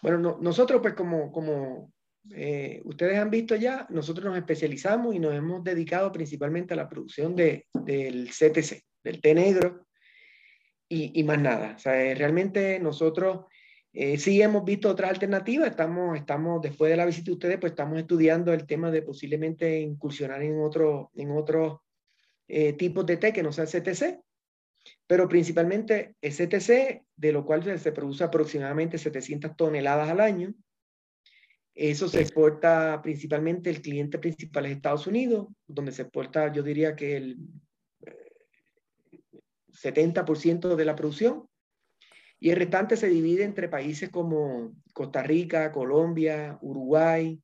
Bueno, 0.00 0.18
no, 0.18 0.38
nosotros 0.40 0.80
pues 0.80 0.94
como, 0.94 1.32
como 1.32 1.92
eh, 2.30 2.80
ustedes 2.84 3.18
han 3.18 3.30
visto 3.30 3.56
ya, 3.56 3.86
nosotros 3.90 4.24
nos 4.24 4.36
especializamos 4.36 5.14
y 5.14 5.18
nos 5.18 5.34
hemos 5.34 5.64
dedicado 5.64 6.12
principalmente 6.12 6.74
a 6.74 6.76
la 6.76 6.88
producción 6.88 7.34
de, 7.34 7.66
del 7.74 8.28
CTC, 8.30 8.82
del 9.02 9.20
té 9.20 9.34
negro 9.34 9.86
y, 10.88 11.18
y 11.18 11.24
más 11.24 11.40
nada. 11.40 11.74
O 11.76 11.78
sea, 11.78 11.92
realmente 12.14 12.78
nosotros 12.78 13.46
eh, 13.92 14.16
sí 14.18 14.40
hemos 14.40 14.64
visto 14.64 14.88
otras 14.88 15.10
alternativas, 15.10 15.68
estamos, 15.68 16.16
estamos, 16.16 16.62
después 16.62 16.90
de 16.90 16.96
la 16.96 17.04
visita 17.04 17.26
de 17.26 17.32
ustedes, 17.32 17.58
pues 17.58 17.72
estamos 17.72 17.98
estudiando 17.98 18.52
el 18.52 18.66
tema 18.66 18.90
de 18.90 19.02
posiblemente 19.02 19.80
incursionar 19.80 20.42
en, 20.42 20.60
otro, 20.60 21.10
en 21.14 21.32
otros 21.32 21.80
eh, 22.48 22.72
tipos 22.74 23.04
de 23.04 23.18
té 23.18 23.32
que 23.32 23.42
no 23.42 23.52
sea 23.52 23.66
CTC, 23.66 24.20
pero 25.12 25.28
principalmente 25.28 26.16
CTC, 26.22 27.04
de 27.14 27.32
lo 27.32 27.44
cual 27.44 27.78
se 27.78 27.92
produce 27.92 28.24
aproximadamente 28.24 28.96
700 28.96 29.54
toneladas 29.58 30.08
al 30.08 30.20
año. 30.20 30.54
Eso 31.74 32.08
se 32.08 32.22
exporta 32.22 32.98
principalmente, 33.02 33.68
el 33.68 33.82
cliente 33.82 34.18
principal 34.18 34.64
es 34.64 34.72
Estados 34.72 35.06
Unidos, 35.06 35.48
donde 35.66 35.92
se 35.92 36.00
exporta, 36.00 36.50
yo 36.50 36.62
diría 36.62 36.96
que 36.96 37.18
el 37.18 37.36
70% 39.74 40.72
eh, 40.72 40.76
de 40.76 40.84
la 40.86 40.96
producción 40.96 41.46
y 42.40 42.48
el 42.48 42.56
restante 42.56 42.96
se 42.96 43.10
divide 43.10 43.44
entre 43.44 43.68
países 43.68 44.08
como 44.08 44.72
Costa 44.94 45.22
Rica, 45.22 45.72
Colombia, 45.72 46.56
Uruguay, 46.62 47.38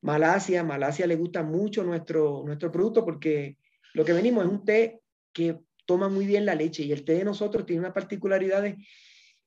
Malasia. 0.00 0.64
Malasia 0.64 1.06
le 1.06 1.14
gusta 1.14 1.44
mucho 1.44 1.84
nuestro, 1.84 2.42
nuestro 2.44 2.72
producto 2.72 3.04
porque 3.04 3.58
lo 3.94 4.04
que 4.04 4.12
venimos 4.12 4.44
es 4.44 4.50
un 4.50 4.64
té 4.64 5.00
que 5.32 5.60
toma 5.86 6.08
muy 6.08 6.26
bien 6.26 6.44
la 6.44 6.54
leche 6.54 6.82
y 6.82 6.92
el 6.92 7.04
té 7.04 7.14
de 7.14 7.24
nosotros 7.24 7.64
tiene 7.64 7.80
unas 7.80 7.94
particularidades 7.94 8.76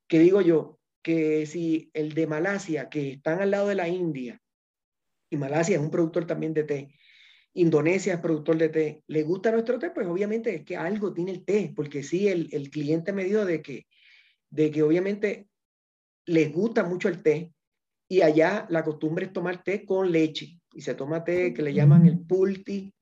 que 0.08 0.20
digo 0.20 0.42
yo, 0.42 0.80
que 1.04 1.46
si 1.46 1.92
el 1.94 2.14
de 2.14 2.28
Malasia, 2.28 2.90
que 2.90 3.12
están 3.12 3.42
al 3.42 3.52
lado 3.52 3.68
de 3.68 3.76
la 3.76 3.88
India, 3.88 4.42
y 5.30 5.38
Malasia 5.38 5.76
es 5.76 5.82
un 5.82 5.92
productor 5.92 6.26
también 6.26 6.54
de 6.54 6.64
té, 6.64 6.96
Indonesia 7.54 8.16
es 8.16 8.20
productor 8.20 8.58
de 8.58 8.70
té, 8.70 9.04
le 9.08 9.24
gusta 9.24 9.52
nuestro 9.52 9.78
té, 9.78 9.92
pues 9.92 10.08
obviamente 10.08 10.56
es 10.56 10.66
que 10.66 10.76
algo 10.76 11.14
tiene 11.14 11.32
el 11.32 11.46
té, 11.46 11.72
porque 11.76 12.04
sí, 12.04 12.28
el, 12.28 12.50
el 12.52 12.70
cliente 12.70 13.14
me 13.14 13.24
dijo 13.24 13.46
de 13.46 13.62
que 13.62 13.86
de 14.50 14.72
que 14.72 14.84
obviamente 14.84 15.48
les 16.26 16.52
gusta 16.52 16.84
mucho 16.84 17.08
el 17.08 17.22
té 17.22 17.54
y 18.08 18.22
allá 18.22 18.66
la 18.70 18.84
costumbre 18.84 19.28
es 19.28 19.34
tomar 19.34 19.64
té 19.64 19.86
con 19.86 20.12
leche 20.12 20.60
y 20.74 20.82
se 20.82 20.96
toma 20.96 21.24
té 21.24 21.54
que 21.54 21.62
le 21.62 21.74
llaman 21.74 22.06
el 22.06 22.20
pulti, 22.20 22.94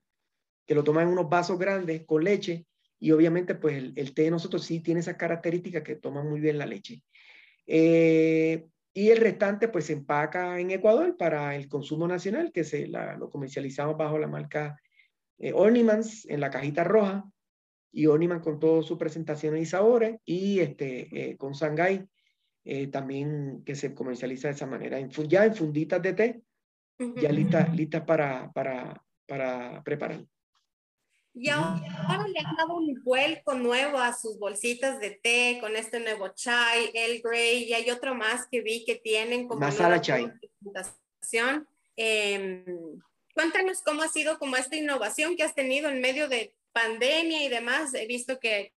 que 0.65 0.75
lo 0.75 0.83
toman 0.83 1.07
en 1.07 1.13
unos 1.13 1.29
vasos 1.29 1.57
grandes 1.57 2.05
con 2.05 2.23
leche 2.23 2.65
y 2.99 3.11
obviamente 3.11 3.55
pues 3.55 3.77
el, 3.95 4.13
té 4.13 4.23
de 4.23 4.31
nosotros 4.31 4.63
sí 4.63 4.79
tiene 4.79 5.01
esas 5.01 5.17
características 5.17 5.83
que 5.83 5.95
toma 5.95 6.23
muy 6.23 6.39
bien 6.39 6.57
la 6.57 6.65
leche. 6.65 7.03
Eh, 7.65 8.65
y 8.93 9.09
el 9.09 9.17
restante 9.17 9.67
pues 9.67 9.85
se 9.85 9.93
empaca 9.93 10.59
en 10.59 10.71
Ecuador 10.71 11.15
para 11.17 11.55
el 11.55 11.67
consumo 11.67 12.07
nacional, 12.07 12.51
que 12.51 12.63
se 12.63 12.87
lo 12.87 13.29
comercializamos 13.29 13.95
bajo 13.95 14.17
la 14.17 14.27
marca 14.27 14.81
eh, 15.37 15.53
Ornaments 15.53 16.25
en 16.25 16.39
la 16.39 16.49
cajita 16.49 16.83
roja 16.83 17.23
y 17.91 18.07
Oniman 18.07 18.39
con 18.39 18.59
todas 18.59 18.85
sus 18.85 18.97
presentaciones 18.97 19.61
y 19.61 19.65
sabores, 19.65 20.17
y 20.25 20.59
este, 20.59 21.29
eh, 21.31 21.37
con 21.37 21.53
Shanghai 21.53 22.07
eh, 22.65 22.87
también 22.87 23.63
que 23.63 23.75
se 23.75 23.93
comercializa 23.93 24.47
de 24.47 24.55
esa 24.55 24.65
manera, 24.65 24.99
en, 24.99 25.09
ya 25.09 25.45
en 25.45 25.55
funditas 25.55 26.01
de 26.01 26.13
té, 26.13 26.41
ya 27.21 27.31
listas 27.31 27.73
lista 27.75 28.05
para, 28.05 28.51
para, 28.51 29.01
para 29.27 29.83
preparar. 29.83 30.25
Y 31.39 31.49
ahora 31.49 32.27
le 32.27 32.39
han 32.39 32.55
dado 32.55 32.75
un 32.75 33.03
vuelco 33.03 33.53
nuevo 33.53 33.99
a 33.99 34.13
sus 34.13 34.39
bolsitas 34.39 34.99
de 34.99 35.11
té 35.11 35.59
con 35.61 35.75
este 35.75 35.99
nuevo 35.99 36.29
chai, 36.29 36.89
el 36.93 37.21
grey, 37.21 37.65
y 37.65 37.73
hay 37.73 37.91
otro 37.91 38.15
más 38.15 38.47
que 38.49 38.61
vi 38.61 38.83
que 38.85 38.95
tienen 38.95 39.47
como 39.47 39.59
masala 39.59 40.01
chai. 40.01 40.31
Eh, 41.95 42.65
cuéntanos 43.35 43.81
cómo 43.83 44.01
ha 44.01 44.07
sido 44.07 44.39
como 44.39 44.55
esta 44.55 44.75
innovación 44.75 45.35
que 45.35 45.43
has 45.43 45.53
tenido 45.53 45.89
en 45.89 46.01
medio 46.01 46.27
de 46.27 46.55
pandemia 46.71 47.43
y 47.43 47.49
demás, 47.49 47.93
he 47.93 48.07
visto 48.07 48.39
que, 48.39 48.73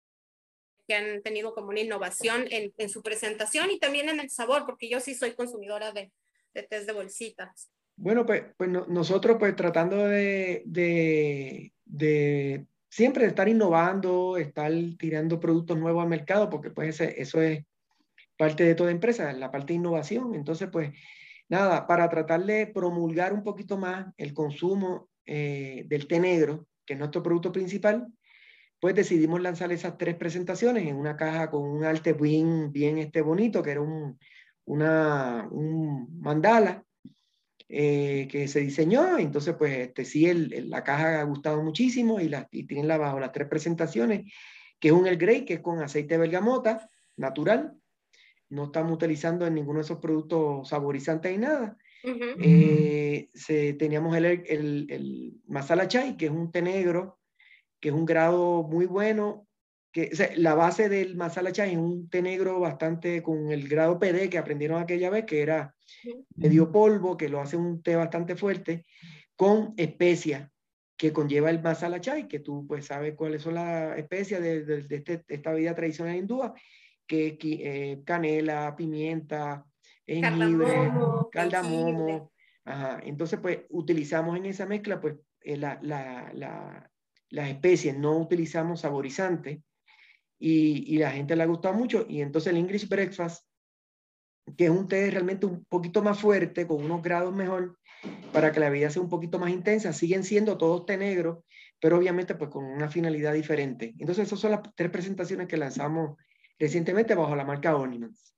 que 0.87 0.95
han 0.95 1.23
tenido 1.23 1.55
como 1.55 1.69
una 1.69 1.81
innovación 1.81 2.47
en, 2.51 2.75
en, 2.77 2.89
su 2.91 3.03
presentación 3.03 3.71
y 3.71 3.79
también 3.79 4.09
en 4.11 4.21
el 4.21 4.31
sabor, 4.31 4.67
porque 4.67 4.89
yo 4.89 5.01
sí 5.01 5.15
soy 5.15 5.33
consumidora 5.33 5.93
de, 5.93 6.13
de 6.53 6.63
test 6.63 6.87
de 6.87 6.93
bolsitas. 6.93 7.71
Bueno, 8.01 8.25
pues, 8.25 8.45
pues 8.57 8.71
no, 8.71 8.87
nosotros 8.87 9.37
pues 9.39 9.55
tratando 9.55 9.99
de, 10.09 10.63
de, 10.65 11.71
de, 11.85 12.67
siempre 12.89 13.27
estar 13.27 13.47
innovando, 13.47 14.39
estar 14.39 14.73
tirando 14.99 15.39
productos 15.39 15.77
nuevos 15.79 16.03
al 16.03 16.09
mercado, 16.09 16.49
porque 16.49 16.71
pues 16.71 16.99
eso 16.99 17.43
es 17.43 17.63
parte 18.39 18.65
de 18.65 18.75
toda 18.75 18.91
empresa, 18.91 19.31
la 19.35 19.51
parte 19.51 19.75
de 19.75 19.81
innovación. 19.81 20.35
Entonces, 20.35 20.71
pues 20.73 20.93
nada, 21.51 21.87
para 21.87 22.09
tratar 22.09 22.43
de 22.47 22.67
promulgar 22.69 23.35
un 23.35 23.43
poquito 23.43 23.77
más 23.77 24.07
el 24.17 24.33
consumo 24.33 25.11
eh, 25.27 25.85
del 25.87 26.09
té 26.09 26.21
negro, 26.21 26.69
que 26.87 26.95
es 26.95 26.99
nuestro 26.99 27.23
producto 27.23 27.53
principal, 27.53 28.07
pues 28.81 28.95
decidimos 28.95 29.43
lanzar 29.43 29.73
esas 29.73 29.99
tres 29.99 30.17
presentaciones 30.17 30.89
en 30.89 30.97
una 30.97 31.19
caja 31.19 31.51
con 31.51 31.69
un 31.69 31.85
arte 31.85 32.15
bien, 32.15 32.73
bien 32.73 32.97
este 32.97 33.21
bonito, 33.21 33.63
que 33.63 33.73
era 33.73 33.83
un, 33.83 34.19
una, 34.65 35.47
un 35.51 36.19
mandala 36.19 36.83
eh, 37.73 38.27
que 38.29 38.49
se 38.49 38.61
diseñó. 38.61 39.17
Entonces, 39.17 39.55
pues 39.57 39.79
este, 39.79 40.05
sí, 40.05 40.27
el, 40.27 40.69
la 40.69 40.83
caja 40.83 41.21
ha 41.21 41.23
gustado 41.23 41.63
muchísimo 41.63 42.19
y, 42.21 42.29
la, 42.29 42.49
y 42.51 42.65
tienen 42.65 42.89
bajo 42.99 43.21
las 43.21 43.31
tres 43.31 43.47
presentaciones, 43.47 44.33
que 44.81 44.89
es 44.89 44.95
un 44.95 45.07
El 45.07 45.17
Grey, 45.17 45.45
que 45.45 45.55
es 45.55 45.61
con 45.61 45.81
aceite 45.81 46.15
de 46.15 46.19
bergamota 46.19 46.89
natural. 47.17 47.77
No 48.49 48.65
estamos 48.65 48.93
utilizando 48.93 49.47
en 49.47 49.55
ninguno 49.55 49.79
de 49.79 49.85
esos 49.85 49.99
productos 49.99 50.69
saborizantes 50.69 51.31
ni 51.31 51.39
nada. 51.39 51.77
Eh, 52.03 53.31
se, 53.35 53.75
teníamos 53.75 54.17
el, 54.17 54.25
el, 54.25 54.87
el, 54.91 55.41
masala 55.47 55.87
chai, 55.87 56.17
que 56.17 56.25
es 56.25 56.33
un 56.33 56.51
té 56.51 56.63
negro, 56.63 57.21
que 57.79 57.91
es 57.91 57.95
un 57.95 58.05
grado 58.05 58.65
muy 58.65 58.87
bueno. 58.87 59.47
Que, 59.93 60.11
o 60.13 60.17
sea, 60.17 60.31
la 60.37 60.55
base 60.55 60.89
del 60.89 61.17
masala 61.17 61.51
chai 61.51 61.73
es 61.73 61.77
un 61.77 62.09
té 62.09 62.23
negro 62.23 62.61
bastante 62.61 63.23
con 63.23 63.51
el 63.51 63.69
grado 63.69 63.99
PD 63.99 64.31
que 64.31 64.39
aprendieron 64.39 64.81
aquella 64.81 65.11
vez, 65.11 65.25
que 65.25 65.43
era 65.43 65.75
medio 66.37 66.71
polvo, 66.71 67.17
que 67.17 67.29
lo 67.29 67.41
hace 67.41 67.57
un 67.57 67.83
té 67.83 67.97
bastante 67.97 68.37
fuerte, 68.37 68.87
con 69.35 69.75
especias 69.77 70.49
que 70.97 71.13
conlleva 71.13 71.51
el 71.51 71.63
masala 71.63 72.01
chai, 72.01 72.29
que 72.29 72.41
tú 72.41 72.67
pues 72.69 72.87
sabes 72.87 73.15
cuáles 73.15 73.43
son 73.43 73.55
las 73.55 73.99
especias 73.99 74.41
de, 74.41 74.65
de, 74.65 74.83
de, 74.83 74.97
este, 74.97 75.25
de 75.27 75.35
esta 75.35 75.53
vida 75.55 75.75
tradicional 75.75 76.15
hindúa, 76.15 76.55
que 77.07 77.39
eh, 77.43 78.03
canela, 78.05 78.77
pimienta, 78.77 79.67
jengibre, 80.07 80.93
cardamomo. 81.33 82.33
Ajá. 82.65 83.01
Entonces, 83.05 83.41
pues 83.41 83.61
utilizamos 83.71 84.37
en 84.37 84.47
esa 84.47 84.67
mezcla, 84.67 85.01
pues 85.01 85.17
eh, 85.41 85.57
la, 85.57 85.79
la, 85.83 86.31
la, 86.35 86.91
las 87.31 87.49
especies, 87.49 87.97
no 87.97 88.17
utilizamos 88.19 88.81
saborizantes 88.81 89.59
y, 90.41 90.95
y, 90.95 90.99
la 90.99 91.11
gente 91.13 91.37
le 91.37 91.43
ha 91.43 91.47
gustado 91.47 91.75
mucho. 91.75 92.07
Y 92.09 92.23
entonces 92.23 92.51
el 92.51 92.59
English 92.59 92.89
Breakfast, 92.89 93.47
que 94.57 94.65
es 94.65 94.71
un 94.71 94.89
té 94.89 95.11
realmente 95.11 95.47
un 95.47 95.65
poquito 95.67 96.03
más 96.03 96.19
fuerte, 96.19 96.67
con 96.67 96.83
unos 96.83 97.03
grados 97.03 97.33
mejor, 97.33 97.79
para 98.33 98.51
que 98.51 98.61
la 98.61 98.71
vida 98.71 98.91
sea 98.91 99.03
un 99.03 99.11
poquito 99.11 99.39
más 99.39 99.51
intensa, 99.51 99.93
siguen 99.93 100.25
siendo 100.25 100.57
todos 100.57 100.87
té 100.87 100.97
negro, 100.97 101.45
pero 101.79 101.99
obviamente 101.99 102.35
pues 102.35 102.51
con 102.51 102.65
una 102.65 102.89
finalidad 102.89 103.35
diferente. 103.35 103.95
Entonces 103.99 104.27
esas 104.27 104.41
son 104.41 104.53
las 104.53 104.61
tres 104.75 104.91
presentaciones 104.91 105.47
que 105.47 105.59
lanzamos 105.59 106.17
recientemente 106.59 107.15
bajo 107.15 107.37
la 107.37 107.45
marca 107.45 107.77
Ornaments. 107.77 108.35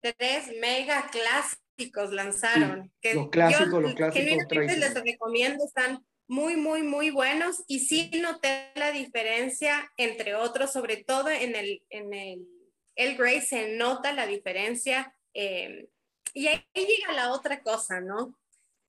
tres 0.00 0.50
mega 0.60 1.08
clásicos 1.10 2.12
lanzaron. 2.12 2.92
que 3.00 3.14
los 3.14 3.28
clásicos, 3.28 3.82
los 3.82 3.94
clásicos. 3.94 4.46
les 4.52 4.94
recomiendo, 4.94 5.64
están 5.64 6.04
muy, 6.26 6.56
muy, 6.56 6.82
muy 6.82 7.10
buenos 7.10 7.62
y 7.66 7.80
sí 7.80 8.10
noté 8.20 8.70
la 8.74 8.92
diferencia 8.92 9.92
entre 9.96 10.34
otros, 10.34 10.72
sobre 10.72 10.96
todo 10.98 11.28
en 11.30 11.54
el, 11.54 11.82
en 11.90 12.14
el, 12.14 12.48
el 12.96 13.16
Grey 13.16 13.40
se 13.40 13.76
nota 13.76 14.12
la 14.12 14.26
diferencia. 14.26 15.14
Eh, 15.34 15.88
y 16.32 16.48
ahí 16.48 16.64
llega 16.74 17.12
la 17.12 17.32
otra 17.32 17.62
cosa, 17.62 18.00
¿no? 18.00 18.38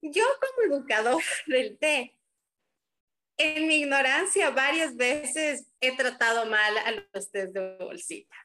Yo 0.02 0.24
como 0.40 0.76
educador 0.76 1.22
del 1.48 1.78
té, 1.78 2.16
en 3.38 3.68
mi 3.68 3.78
ignorancia 3.78 4.50
varias 4.52 4.96
veces 4.96 5.68
he 5.82 5.96
tratado 5.96 6.46
mal 6.46 6.78
a 6.78 6.92
los 7.14 7.32
tés 7.32 7.52
de 7.54 7.78
bolsita. 7.78 8.36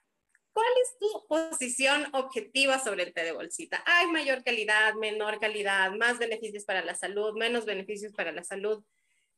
¿Cuál 0.53 0.69
es 0.83 0.99
tu 0.99 1.27
posición 1.29 2.07
objetiva 2.13 2.79
sobre 2.79 3.05
el 3.05 3.13
té 3.13 3.23
de 3.25 3.33
bolsita? 3.33 3.83
¿Hay 3.87 4.09
mayor 4.09 4.43
calidad, 4.43 4.95
menor 4.95 5.39
calidad, 5.39 5.93
más 5.93 6.19
beneficios 6.19 6.65
para 6.65 6.85
la 6.85 6.95
salud, 6.95 7.37
menos 7.37 7.65
beneficios 7.65 8.13
para 8.13 8.33
la 8.33 8.43
salud? 8.43 8.83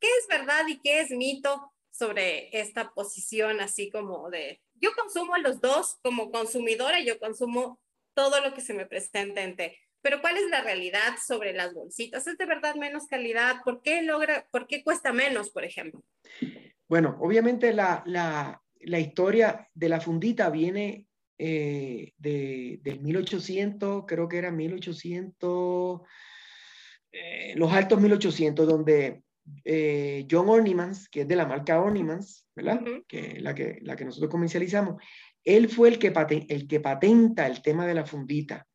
¿Qué 0.01 0.09
es 0.09 0.27
verdad 0.29 0.67
y 0.69 0.81
qué 0.81 1.01
es 1.01 1.11
mito 1.11 1.73
sobre 1.91 2.49
esta 2.59 2.93
posición 2.93 3.61
así 3.61 3.91
como 3.91 4.31
de, 4.31 4.63
yo 4.75 4.91
consumo 4.95 5.37
los 5.37 5.61
dos 5.61 5.99
como 6.03 6.31
consumidora, 6.31 7.01
yo 7.01 7.19
consumo 7.19 7.79
todo 8.15 8.41
lo 8.41 8.55
que 8.55 8.63
se 8.63 8.75
me 8.75 8.87
presenta 8.87 9.43
en 9.43 9.57
té, 9.57 9.79
pero 10.01 10.21
¿cuál 10.21 10.37
es 10.37 10.49
la 10.51 10.63
realidad 10.63 11.17
sobre 11.25 11.53
las 11.53 11.75
bolsitas? 11.75 12.27
¿Es 12.27 12.37
de 12.37 12.47
verdad 12.47 12.75
menos 12.75 13.07
calidad? 13.07 13.63
¿Por 13.63 13.83
qué 13.83 14.03
logra, 14.03 14.49
por 14.51 14.67
qué 14.67 14.83
cuesta 14.83 15.13
menos, 15.13 15.51
por 15.51 15.65
ejemplo? 15.65 16.03
Bueno, 16.89 17.17
obviamente 17.21 17.73
la, 17.73 18.03
la, 18.07 18.61
la 18.85 19.01
historia 19.01 19.69
de 19.75 19.89
la 19.89 20.01
fundita 20.01 20.51
viene 20.51 21.07
eh, 21.39 22.13
de, 22.19 22.81
del 22.83 23.01
1800, 23.01 24.05
creo 24.07 24.29
que 24.29 24.39
era 24.39 24.51
1800, 24.51 26.01
eh, 27.13 27.53
los 27.57 27.73
altos 27.73 28.01
1800, 28.01 28.67
donde 28.67 29.23
eh, 29.65 30.27
John 30.31 30.49
Ornimans, 30.49 31.09
que 31.09 31.23
es 31.23 31.29
de 31.29 31.37
la 31.37 31.47
marca 31.47 31.81
Ornimans, 31.81 32.47
¿verdad? 32.55 32.83
que, 33.09 33.41
la 33.41 33.55
que 33.55 33.79
la 33.83 33.97
que 33.97 34.05
nosotros 34.05 34.31
comercializamos, 34.31 35.03
él 35.45 35.69
fue 35.69 35.89
el 35.89 35.99
que, 35.99 36.13
el 36.49 36.69
que 36.69 36.81
patenta 36.81 37.47
el 37.47 37.63
tema 37.63 37.87
de 37.87 37.95
la 37.95 38.07
fundita. 38.07 38.67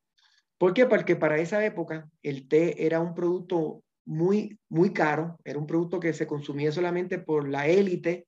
¿Por 0.57 0.73
qué? 0.73 0.85
Porque 0.87 1.15
para 1.15 1.37
esa 1.39 1.63
época 1.63 2.09
el 2.23 2.47
té 2.47 2.85
era 2.85 2.99
un 2.99 3.13
producto 3.13 3.83
muy, 4.05 4.59
muy 4.69 4.91
caro, 4.91 5.39
era 5.43 5.59
un 5.59 5.67
producto 5.67 5.99
que 5.99 6.13
se 6.13 6.27
consumía 6.27 6.71
solamente 6.71 7.19
por 7.19 7.47
la 7.47 7.67
élite 7.67 8.27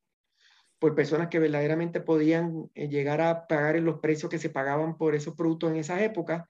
por 0.79 0.95
personas 0.95 1.27
que 1.27 1.39
verdaderamente 1.39 1.99
podían 1.99 2.69
eh, 2.73 2.87
llegar 2.87 3.21
a 3.21 3.47
pagar 3.47 3.75
en 3.75 3.85
los 3.85 3.99
precios 3.99 4.29
que 4.31 4.39
se 4.39 4.49
pagaban 4.49 4.97
por 4.97 5.13
esos 5.13 5.35
productos 5.35 5.71
en 5.71 5.77
esa 5.77 6.03
época. 6.03 6.47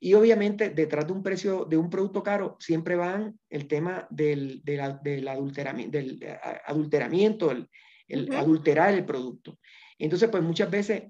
Y 0.00 0.14
obviamente 0.14 0.70
detrás 0.70 1.06
de 1.06 1.12
un 1.12 1.22
precio 1.22 1.64
de 1.64 1.76
un 1.76 1.88
producto 1.88 2.22
caro 2.22 2.56
siempre 2.58 2.96
van 2.96 3.38
el 3.48 3.68
tema 3.68 4.06
del, 4.10 4.62
del, 4.64 5.28
adulteramiento, 5.28 5.96
del 5.96 6.22
eh, 6.22 6.38
adulteramiento, 6.66 7.50
el, 7.50 8.34
adulterar 8.34 8.94
el 8.94 9.04
producto. 9.04 9.58
Entonces, 9.98 10.28
pues 10.30 10.42
muchas 10.42 10.70
veces 10.70 11.04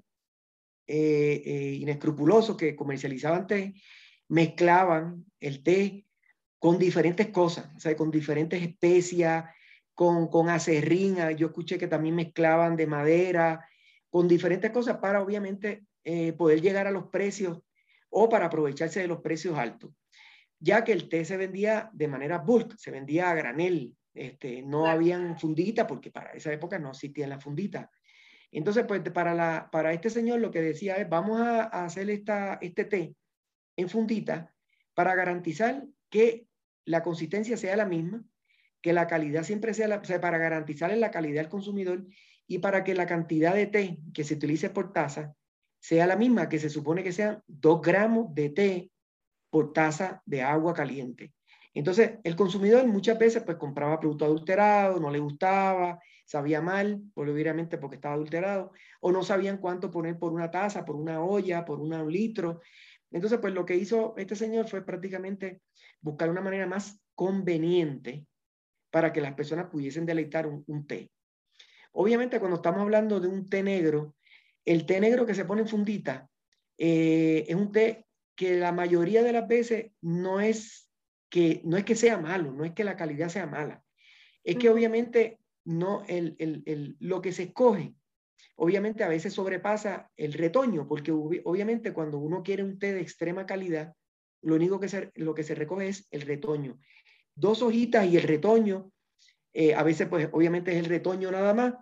eh, 0.87 1.77
inescrupulosos 1.79 2.55
que 2.55 2.75
comercializaban 2.75 3.47
té 3.47 3.73
mezclaban 4.29 5.25
el 5.39 5.63
té 5.63 6.05
con 6.59 6.77
diferentes 6.77 7.27
cosas, 7.27 7.69
o 7.75 7.79
sea, 7.79 7.95
con 7.95 8.11
diferentes 8.11 8.61
especias, 8.61 9.45
con, 9.97 10.27
con 10.27 10.47
acerrín, 10.47 11.19
ah, 11.19 11.31
yo 11.31 11.47
escuché 11.47 11.79
que 11.79 11.87
también 11.87 12.13
mezclaban 12.13 12.75
de 12.75 12.85
madera, 12.85 13.67
con 14.11 14.27
diferentes 14.27 14.69
cosas 14.69 14.97
para 14.97 15.23
obviamente 15.23 15.87
eh, 16.03 16.33
poder 16.33 16.61
llegar 16.61 16.85
a 16.85 16.91
los 16.91 17.05
precios 17.07 17.63
o 18.09 18.29
para 18.29 18.45
aprovecharse 18.45 18.99
de 18.99 19.07
los 19.07 19.21
precios 19.21 19.57
altos, 19.57 19.91
ya 20.59 20.83
que 20.83 20.91
el 20.91 21.09
té 21.09 21.25
se 21.25 21.35
vendía 21.35 21.89
de 21.93 22.07
manera 22.07 22.37
bulk, 22.37 22.77
se 22.77 22.91
vendía 22.91 23.31
a 23.31 23.33
granel, 23.33 23.95
este, 24.13 24.61
no 24.61 24.85
habían 24.85 25.35
fundita 25.39 25.87
porque 25.87 26.11
para 26.11 26.29
esa 26.33 26.53
época 26.53 26.77
no 26.77 26.91
existían 26.91 27.31
las 27.31 27.43
funditas. 27.43 27.89
Entonces, 28.51 28.85
pues 28.87 29.01
para, 29.09 29.33
la, 29.33 29.67
para 29.71 29.93
este 29.93 30.11
señor 30.11 30.41
lo 30.41 30.51
que 30.51 30.61
decía 30.61 30.97
es, 30.97 31.09
vamos 31.09 31.41
a, 31.41 31.63
a 31.63 31.85
hacer 31.85 32.07
esta, 32.11 32.59
este 32.61 32.85
té 32.85 33.15
en 33.75 33.89
fundita 33.89 34.53
para 34.93 35.15
garantizar 35.15 35.83
que 36.11 36.45
la 36.85 37.01
consistencia 37.01 37.57
sea 37.57 37.75
la 37.75 37.85
misma, 37.85 38.23
que 38.81 38.93
la 38.93 39.07
calidad 39.07 39.43
siempre 39.43 39.73
sea, 39.73 39.87
la, 39.87 40.01
para 40.01 40.37
garantizarle 40.37 40.97
la 40.97 41.11
calidad 41.11 41.45
al 41.45 41.49
consumidor 41.49 42.05
y 42.47 42.59
para 42.59 42.83
que 42.83 42.95
la 42.95 43.05
cantidad 43.05 43.53
de 43.53 43.67
té 43.67 43.99
que 44.13 44.23
se 44.23 44.35
utilice 44.35 44.69
por 44.69 44.93
taza 44.93 45.35
sea 45.79 46.07
la 46.07 46.15
misma, 46.15 46.49
que 46.49 46.59
se 46.59 46.69
supone 46.69 47.03
que 47.03 47.11
sean 47.11 47.43
2 47.47 47.81
gramos 47.81 48.33
de 48.33 48.49
té 48.49 48.91
por 49.49 49.73
taza 49.73 50.21
de 50.25 50.41
agua 50.41 50.73
caliente. 50.73 51.33
Entonces, 51.73 52.13
el 52.23 52.35
consumidor 52.35 52.87
muchas 52.87 53.19
veces 53.19 53.43
pues 53.43 53.57
compraba 53.57 53.99
producto 53.99 54.25
adulterado, 54.25 54.99
no 54.99 55.11
le 55.11 55.19
gustaba, 55.19 55.99
sabía 56.25 56.59
mal, 56.59 57.01
obviamente 57.13 57.77
porque 57.77 57.97
estaba 57.97 58.15
adulterado, 58.15 58.71
o 58.99 59.11
no 59.11 59.23
sabían 59.23 59.57
cuánto 59.57 59.91
poner 59.91 60.17
por 60.17 60.33
una 60.33 60.49
taza, 60.49 60.83
por 60.83 60.95
una 60.95 61.23
olla, 61.23 61.63
por 61.63 61.79
un 61.79 62.11
litro. 62.11 62.61
Entonces, 63.11 63.39
pues 63.39 63.53
lo 63.53 63.65
que 63.65 63.75
hizo 63.75 64.15
este 64.17 64.35
señor 64.35 64.67
fue 64.67 64.83
prácticamente 64.83 65.61
buscar 66.01 66.29
una 66.29 66.41
manera 66.41 66.65
más 66.65 66.99
conveniente 67.13 68.25
para 68.89 69.11
que 69.11 69.21
las 69.21 69.33
personas 69.33 69.69
pudiesen 69.69 70.05
deleitar 70.05 70.47
un, 70.47 70.87
té. 70.87 71.11
Obviamente, 71.91 72.39
cuando 72.39 72.57
estamos 72.57 72.81
hablando 72.81 73.19
de 73.19 73.27
un 73.27 73.49
té 73.49 73.63
negro, 73.63 74.15
el 74.65 74.85
té 74.85 74.99
negro 74.99 75.25
que 75.25 75.35
se 75.35 75.45
pone 75.45 75.61
en 75.61 75.67
fundita 75.67 76.29
eh, 76.77 77.45
es 77.47 77.55
un 77.55 77.71
té 77.71 78.05
que 78.35 78.55
la 78.57 78.71
mayoría 78.71 79.23
de 79.23 79.33
las 79.33 79.47
veces 79.47 79.91
no 80.01 80.39
es 80.39 80.91
que, 81.29 81.61
no 81.65 81.77
es 81.77 81.83
que 81.83 81.95
sea 81.95 82.17
malo, 82.17 82.51
no 82.51 82.63
es 82.63 82.73
que 82.73 82.83
la 82.83 82.95
calidad 82.95 83.29
sea 83.29 83.47
mala. 83.47 83.83
Es 84.43 84.57
que 84.57 84.69
obviamente 84.69 85.39
no, 85.65 86.03
el, 86.07 86.35
el, 86.39 86.95
lo 86.99 87.21
que 87.21 87.33
se 87.33 87.43
escoge, 87.43 87.95
obviamente 88.55 89.03
a 89.03 89.09
veces 89.09 89.33
sobrepasa 89.33 90.09
el 90.15 90.33
retoño, 90.33 90.87
porque 90.87 91.11
obviamente 91.11 91.91
cuando 91.93 92.19
uno 92.19 92.43
quiere 92.43 92.63
un 92.63 92.79
té 92.79 92.93
de 92.93 93.01
extrema 93.01 93.45
calidad, 93.45 93.93
lo 94.41 94.55
único 94.55 94.79
que 94.79 94.87
se, 94.87 95.11
lo 95.15 95.33
que 95.33 95.43
se 95.43 95.55
recoge 95.55 95.89
es 95.89 96.07
el 96.11 96.21
retoño 96.21 96.79
dos 97.37 97.61
hojitas 97.61 98.05
y 98.05 98.17
el 98.17 98.23
retoño. 98.23 98.91
Eh, 99.53 99.73
a 99.73 99.83
veces, 99.83 100.07
pues, 100.07 100.29
obviamente 100.31 100.71
es 100.71 100.77
el 100.77 100.85
retoño 100.85 101.31
nada 101.31 101.53
más, 101.53 101.73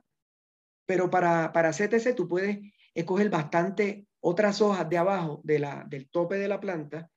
pero 0.85 1.09
para, 1.09 1.51
para 1.51 1.71
CTC 1.71 2.15
tú 2.15 2.27
puedes 2.27 2.59
escoger 2.93 3.29
bastante 3.29 4.05
otras 4.19 4.61
hojas 4.61 4.87
de 4.89 4.97
abajo 4.97 5.41
de 5.43 5.59
la, 5.59 5.85
del 5.87 6.09
tope 6.09 6.35
de 6.35 6.47
la 6.47 6.59
planta, 6.59 7.09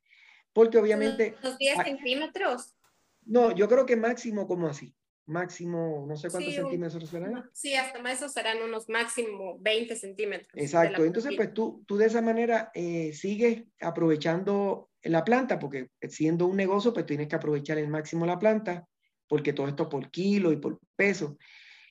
porque 0.53 0.79
obviamente... 0.79 1.37
¿Los 1.43 1.59
10 1.59 1.85
centímetros? 1.85 2.75
No, 3.23 3.55
yo 3.55 3.69
creo 3.69 3.87
que 3.87 3.97
máximo 3.97 4.47
como 4.47 4.67
así. 4.69 4.95
Máximo, 5.29 6.07
no 6.09 6.17
sé 6.17 6.31
cuántos 6.31 6.55
centímetros 6.55 7.09
serán. 7.09 7.49
Sí, 7.53 7.75
hasta 7.75 8.01
más 8.01 8.15
esos 8.15 8.33
serán 8.33 8.63
unos 8.63 8.89
máximo 8.89 9.59
20 9.61 9.95
centímetros. 9.95 10.51
Exacto, 10.55 11.05
entonces 11.05 11.35
pues 11.37 11.53
tú, 11.53 11.85
tú 11.87 11.99
de 11.99 12.07
esa 12.07 12.23
manera 12.23 12.71
eh, 12.75 13.13
sigues 13.13 13.65
aprovechando 13.81 14.89
la 15.03 15.25
planta, 15.25 15.59
porque 15.59 15.91
siendo 16.09 16.47
un 16.47 16.57
negocio, 16.57 16.93
pues 16.93 17.07
tienes 17.07 17.29
que 17.29 17.37
aprovechar 17.37 17.79
el 17.79 17.89
máximo 17.89 18.25
la 18.25 18.39
planta, 18.39 18.89
porque 19.29 19.53
todo 19.53 19.69
esto 19.69 19.89
por 19.89 20.11
kilo 20.11 20.51
y 20.51 20.57
por 20.57 20.81
peso. 20.97 21.37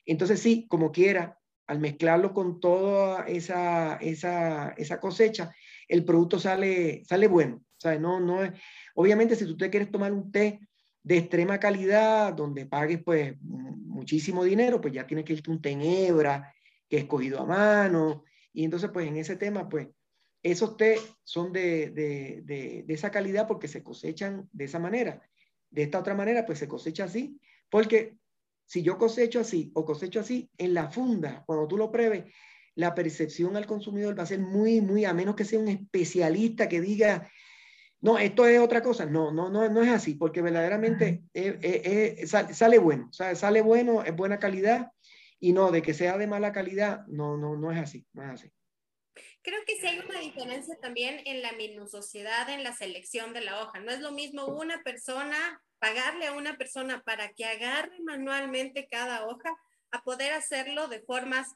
Entonces, 0.04 0.40
sí, 0.40 0.66
como 0.68 0.90
quiera, 0.90 1.38
al 1.68 1.78
mezclarlo 1.78 2.32
con 2.32 2.60
toda 2.60 3.24
esa, 3.26 3.96
esa, 3.96 4.70
esa 4.70 4.98
cosecha, 4.98 5.54
el 5.86 6.04
producto 6.04 6.38
sale, 6.38 7.04
sale 7.04 7.28
bueno. 7.28 7.56
O 7.56 7.80
sea, 7.80 7.98
no, 7.98 8.18
no 8.18 8.42
es, 8.42 8.52
obviamente, 8.94 9.36
si 9.36 9.44
tú 9.44 9.56
te 9.56 9.70
quieres 9.70 9.90
tomar 9.90 10.12
un 10.12 10.32
té 10.32 10.60
de 11.02 11.18
extrema 11.18 11.58
calidad, 11.58 12.34
donde 12.34 12.66
pagues 12.66 13.02
pues 13.02 13.40
muchísimo 13.40 14.44
dinero, 14.44 14.80
pues 14.80 14.92
ya 14.94 15.06
tienes 15.06 15.24
que 15.24 15.34
irte 15.34 15.50
un 15.50 15.60
té 15.60 15.70
en 15.70 15.82
hebra, 15.82 16.54
que 16.88 16.98
es 16.98 17.04
cogido 17.04 17.40
a 17.40 17.46
mano. 17.46 18.24
Y 18.52 18.64
entonces, 18.64 18.90
pues 18.92 19.06
en 19.08 19.16
ese 19.16 19.36
tema, 19.36 19.68
pues 19.68 19.88
esos 20.42 20.76
té 20.76 20.98
son 21.24 21.52
de, 21.52 21.90
de, 21.90 22.42
de, 22.44 22.84
de, 22.86 22.94
esa 22.94 23.10
calidad 23.10 23.46
porque 23.46 23.68
se 23.68 23.82
cosechan 23.82 24.48
de 24.52 24.64
esa 24.64 24.78
manera. 24.78 25.22
De 25.70 25.82
esta 25.82 25.98
otra 25.98 26.14
manera, 26.14 26.46
pues 26.46 26.58
se 26.58 26.68
cosecha 26.68 27.04
así, 27.04 27.38
porque 27.68 28.16
si 28.64 28.82
yo 28.82 28.98
cosecho 28.98 29.40
así 29.40 29.70
o 29.74 29.84
cosecho 29.84 30.20
así, 30.20 30.50
en 30.58 30.74
la 30.74 30.90
funda, 30.90 31.42
cuando 31.46 31.66
tú 31.66 31.76
lo 31.76 31.90
pruebes, 31.90 32.24
la 32.74 32.94
percepción 32.94 33.56
al 33.56 33.66
consumidor 33.66 34.16
va 34.16 34.22
a 34.22 34.26
ser 34.26 34.40
muy, 34.40 34.80
muy, 34.80 35.04
a 35.04 35.12
menos 35.12 35.34
que 35.34 35.44
sea 35.44 35.58
un 35.58 35.68
especialista 35.68 36.68
que 36.68 36.80
diga, 36.80 37.28
no, 38.00 38.18
esto 38.18 38.46
es 38.46 38.60
otra 38.60 38.82
cosa. 38.82 39.06
No, 39.06 39.32
no, 39.32 39.48
no, 39.50 39.68
no 39.68 39.82
es 39.82 39.90
así, 39.90 40.14
porque 40.14 40.42
verdaderamente 40.42 41.22
sale 42.26 42.78
bueno, 42.78 43.10
sale 43.12 43.60
bueno, 43.60 44.02
es 44.04 44.14
buena 44.14 44.38
calidad, 44.38 44.92
y 45.40 45.52
no, 45.52 45.70
de 45.70 45.82
que 45.82 45.94
sea 45.94 46.18
de 46.18 46.26
mala 46.26 46.52
calidad, 46.52 47.06
no, 47.06 47.36
no, 47.36 47.56
no 47.56 47.70
es 47.70 47.78
así, 47.78 48.06
no 48.12 48.24
es 48.24 48.30
así. 48.30 48.52
Creo 49.42 49.60
que 49.66 49.76
sí 49.76 49.86
hay 49.86 50.00
una 50.00 50.20
diferencia 50.20 50.76
también 50.80 51.22
en 51.24 51.42
la 51.42 51.52
minuciosidad 51.52 52.50
en 52.50 52.64
la 52.64 52.74
selección 52.74 53.32
de 53.32 53.40
la 53.40 53.62
hoja. 53.62 53.80
No 53.80 53.90
es 53.92 54.00
lo 54.00 54.12
mismo 54.12 54.46
una 54.46 54.82
persona, 54.82 55.62
pagarle 55.78 56.26
a 56.26 56.32
una 56.32 56.56
persona 56.56 57.02
para 57.04 57.32
que 57.32 57.44
agarre 57.44 57.98
manualmente 58.00 58.88
cada 58.88 59.26
hoja, 59.26 59.56
a 59.90 60.02
poder 60.02 60.32
hacerlo 60.32 60.88
de 60.88 61.00
formas 61.00 61.54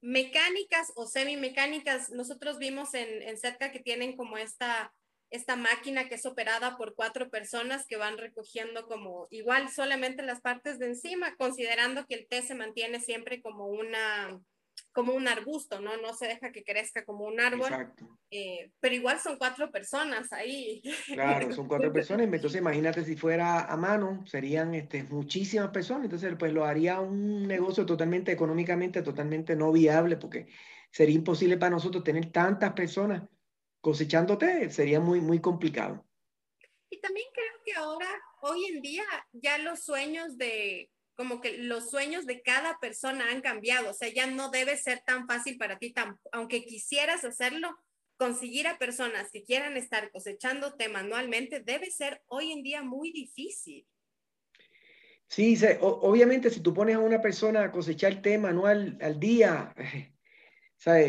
mecánicas 0.00 0.92
o 0.94 1.06
semimecánicas. 1.06 2.10
Nosotros 2.10 2.58
vimos 2.58 2.94
en, 2.94 3.22
en 3.22 3.36
cerca 3.38 3.72
que 3.72 3.80
tienen 3.80 4.16
como 4.16 4.38
esta 4.38 4.94
esta 5.30 5.56
máquina 5.56 6.08
que 6.08 6.14
es 6.14 6.26
operada 6.26 6.76
por 6.76 6.94
cuatro 6.94 7.30
personas 7.30 7.86
que 7.86 7.96
van 7.96 8.18
recogiendo 8.18 8.86
como 8.86 9.26
igual 9.30 9.68
solamente 9.68 10.22
las 10.22 10.40
partes 10.40 10.78
de 10.78 10.86
encima, 10.86 11.36
considerando 11.36 12.06
que 12.06 12.14
el 12.14 12.28
té 12.28 12.42
se 12.42 12.54
mantiene 12.54 13.00
siempre 13.00 13.42
como 13.42 13.66
una 13.66 14.40
como 14.92 15.12
un 15.12 15.28
arbusto, 15.28 15.80
¿no? 15.80 15.96
No 15.98 16.12
se 16.14 16.26
deja 16.26 16.50
que 16.50 16.64
crezca 16.64 17.04
como 17.04 17.24
un 17.24 17.38
árbol. 17.40 17.68
Eh, 18.30 18.72
pero 18.80 18.94
igual 18.94 19.20
son 19.20 19.36
cuatro 19.36 19.70
personas 19.70 20.32
ahí. 20.32 20.82
Claro, 21.06 21.52
son 21.52 21.68
cuatro 21.68 21.92
personas. 21.92 22.26
Entonces 22.26 22.60
imagínate 22.60 23.04
si 23.04 23.14
fuera 23.14 23.60
a 23.66 23.76
mano, 23.76 24.24
serían 24.26 24.74
este, 24.74 25.04
muchísimas 25.04 25.68
personas. 25.68 26.04
Entonces 26.04 26.34
pues 26.38 26.52
lo 26.52 26.64
haría 26.64 27.00
un 27.00 27.46
negocio 27.46 27.86
totalmente 27.86 28.32
económicamente, 28.32 29.02
totalmente 29.02 29.54
no 29.54 29.70
viable, 29.70 30.16
porque 30.16 30.48
sería 30.90 31.14
imposible 31.14 31.58
para 31.58 31.70
nosotros 31.70 32.02
tener 32.02 32.32
tantas 32.32 32.72
personas 32.72 33.22
cosechándote 33.80 34.70
sería 34.70 35.00
muy, 35.00 35.20
muy 35.20 35.40
complicado. 35.40 36.04
Y 36.90 37.00
también 37.00 37.26
creo 37.32 37.62
que 37.64 37.74
ahora, 37.74 38.08
hoy 38.40 38.64
en 38.66 38.82
día, 38.82 39.04
ya 39.32 39.58
los 39.58 39.80
sueños 39.80 40.38
de, 40.38 40.90
como 41.16 41.40
que 41.40 41.58
los 41.58 41.90
sueños 41.90 42.26
de 42.26 42.42
cada 42.42 42.78
persona 42.78 43.30
han 43.30 43.40
cambiado, 43.40 43.90
o 43.90 43.94
sea, 43.94 44.08
ya 44.08 44.26
no 44.26 44.50
debe 44.50 44.76
ser 44.76 45.02
tan 45.04 45.26
fácil 45.26 45.58
para 45.58 45.78
ti, 45.78 45.92
tan, 45.92 46.18
aunque 46.32 46.64
quisieras 46.64 47.24
hacerlo, 47.24 47.76
conseguir 48.16 48.66
a 48.66 48.78
personas 48.78 49.30
que 49.30 49.44
quieran 49.44 49.76
estar 49.76 50.10
cosechándote 50.10 50.88
manualmente 50.88 51.60
debe 51.60 51.90
ser 51.90 52.22
hoy 52.26 52.52
en 52.52 52.62
día 52.62 52.82
muy 52.82 53.12
difícil. 53.12 53.86
Sí, 55.28 55.58
obviamente 55.80 56.50
si 56.50 56.60
tú 56.60 56.72
pones 56.72 56.96
a 56.96 57.00
una 57.00 57.20
persona 57.20 57.64
a 57.64 57.70
cosechar 57.70 58.22
té 58.22 58.38
manual 58.38 58.98
al 59.00 59.20
día, 59.20 59.74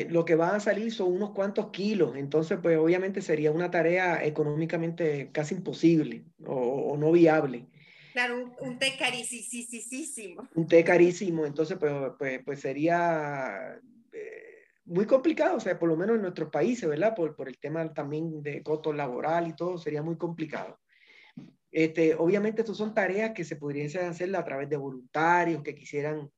lo 0.09 0.25
que 0.25 0.35
va 0.35 0.55
a 0.55 0.59
salir 0.59 0.91
son 0.91 1.13
unos 1.13 1.31
cuantos 1.31 1.69
kilos, 1.69 2.15
entonces 2.15 2.57
pues 2.61 2.77
obviamente 2.77 3.21
sería 3.21 3.51
una 3.51 3.69
tarea 3.69 4.23
económicamente 4.25 5.29
casi 5.31 5.55
imposible 5.55 6.25
o, 6.45 6.97
no 6.97 7.11
viable. 7.11 7.67
Claro, 8.13 8.55
un, 8.59 8.79
té 8.79 8.95
carísimo. 8.97 10.47
Un 10.55 10.67
té 10.67 10.83
carísimo, 10.83 11.45
entonces 11.45 11.77
pues, 11.79 11.93
pues, 12.17 12.41
pues 12.43 12.59
sería 12.59 13.79
eh, 14.11 14.63
muy 14.85 15.05
complicado, 15.05 15.57
o 15.57 15.59
sea, 15.59 15.77
por 15.77 15.87
lo 15.87 15.95
menos 15.95 16.15
en 16.15 16.23
nuestros 16.23 16.49
países, 16.49 16.89
¿verdad? 16.89 17.13
Por, 17.15 17.35
por 17.35 17.47
el 17.47 17.59
tema 17.59 17.93
también 17.93 18.41
de 18.41 18.63
costo 18.63 18.91
laboral 18.91 19.47
y 19.47 19.55
todo, 19.55 19.77
sería 19.77 20.01
muy 20.01 20.17
complicado. 20.17 20.79
Este, 21.71 22.15
obviamente, 22.15 22.61
estas 22.61 22.77
son 22.77 22.95
tareas 22.95 23.31
que 23.31 23.43
se 23.43 23.55
podrían 23.55 24.09
hacer 24.09 24.35
a 24.35 24.43
través 24.43 24.67
de 24.69 24.77
voluntarios 24.77 25.61
que 25.61 25.75
quisieran 25.75 26.31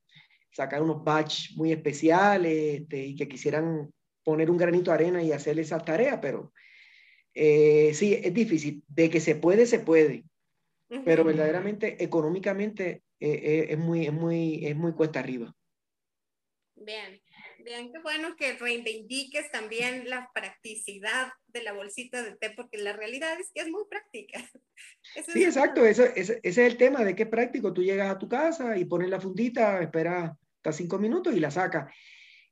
sacar 0.52 0.82
unos 0.82 1.02
batch 1.02 1.56
muy 1.56 1.72
especiales 1.72 2.82
este, 2.82 3.04
y 3.06 3.16
que 3.16 3.28
quisieran 3.28 3.90
poner 4.22 4.50
un 4.50 4.56
granito 4.56 4.90
de 4.90 4.94
arena 4.94 5.22
y 5.22 5.32
hacer 5.32 5.58
esa 5.58 5.78
tarea, 5.78 6.20
pero 6.20 6.52
eh, 7.34 7.92
sí, 7.94 8.14
es 8.14 8.32
difícil. 8.32 8.84
De 8.86 9.10
que 9.10 9.20
se 9.20 9.34
puede, 9.34 9.66
se 9.66 9.80
puede, 9.80 10.24
pero 11.04 11.24
verdaderamente 11.24 12.02
económicamente 12.04 13.02
eh, 13.18 13.30
eh, 13.30 13.66
es, 13.70 13.78
muy, 13.78 14.06
es, 14.06 14.12
muy, 14.12 14.66
es 14.66 14.76
muy 14.76 14.92
cuesta 14.92 15.20
arriba. 15.20 15.54
Bien, 16.76 17.21
bien, 17.62 17.92
qué 17.92 17.98
bueno 18.00 18.36
que 18.36 18.54
reivindiques 18.54 19.50
también 19.50 20.08
la 20.08 20.30
practicidad 20.34 21.32
de 21.48 21.62
la 21.62 21.72
bolsita 21.72 22.22
de 22.22 22.36
té, 22.36 22.50
porque 22.50 22.78
la 22.78 22.92
realidad 22.92 23.38
es 23.40 23.50
que 23.54 23.62
es 23.62 23.70
muy 23.70 23.84
práctica. 23.88 24.38
sí, 25.32 25.44
exacto, 25.44 25.84
ese, 25.84 26.12
ese, 26.16 26.40
es 26.42 26.58
el 26.58 26.76
tema 26.76 27.04
de 27.04 27.14
es 27.16 27.28
práctico. 27.28 27.72
Tú 27.72 27.82
llegas 27.82 28.10
a 28.10 28.18
tu 28.18 28.28
casa 28.28 28.76
y 28.76 28.84
pones 28.84 29.10
la 29.10 29.20
fundita, 29.20 29.80
esperas 29.80 30.32
hasta 30.56 30.72
cinco 30.72 30.98
minutos 30.98 31.34
y 31.34 31.40
la 31.40 31.50
saca. 31.50 31.92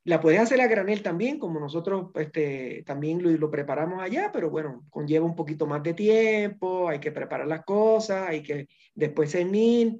La 0.05 0.21
puedes 0.21 0.41
hacer 0.41 0.61
a 0.61 0.67
granel 0.67 1.03
también, 1.03 1.39
como 1.39 1.61
nosotros 1.61 2.11
este, 2.15 2.83
también 2.87 3.23
lo, 3.23 3.31
lo, 3.31 3.51
preparamos 3.51 4.03
allá, 4.03 4.31
pero 4.33 4.49
bueno, 4.49 4.87
conlleva 4.89 5.27
un 5.27 5.37
poquito 5.37 5.67
más 5.67 5.83
de 5.83 5.93
tiempo, 5.93 6.89
hay 6.89 7.01
que 7.01 7.13
preparar 7.13 7.47
las 7.47 7.65
cosas, 7.65 8.29
hay 8.29 8.43
que 8.43 8.67
después 8.95 9.31
cernir. 9.31 9.99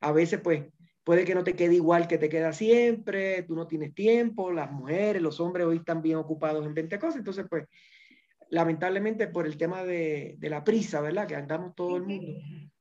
A 0.00 0.12
veces, 0.12 0.40
pues, 0.42 0.64
puede 1.04 1.24
que 1.24 1.34
no 1.34 1.44
te 1.44 1.54
quede 1.54 1.74
igual 1.74 2.08
que 2.08 2.18
te 2.18 2.28
queda 2.28 2.52
siempre, 2.52 3.42
tú 3.42 3.54
no 3.54 3.66
tienes 3.66 3.94
tiempo, 3.94 4.50
las 4.50 4.72
mujeres, 4.72 5.22
los 5.22 5.38
hombres 5.38 5.66
hoy 5.66 5.76
están 5.76 6.02
bien 6.02 6.16
ocupados 6.16 6.66
en 6.66 6.74
20 6.74 6.98
cosas, 6.98 7.16
entonces, 7.16 7.46
pues, 7.48 7.68
lamentablemente 8.50 9.28
por 9.28 9.46
el 9.46 9.56
tema 9.56 9.84
de, 9.84 10.36
de 10.38 10.50
la 10.50 10.64
prisa, 10.64 11.00
¿verdad? 11.00 11.26
Que 11.26 11.36
andamos 11.36 11.74
todo 11.74 11.96
el 11.96 12.04
mundo, 12.04 12.40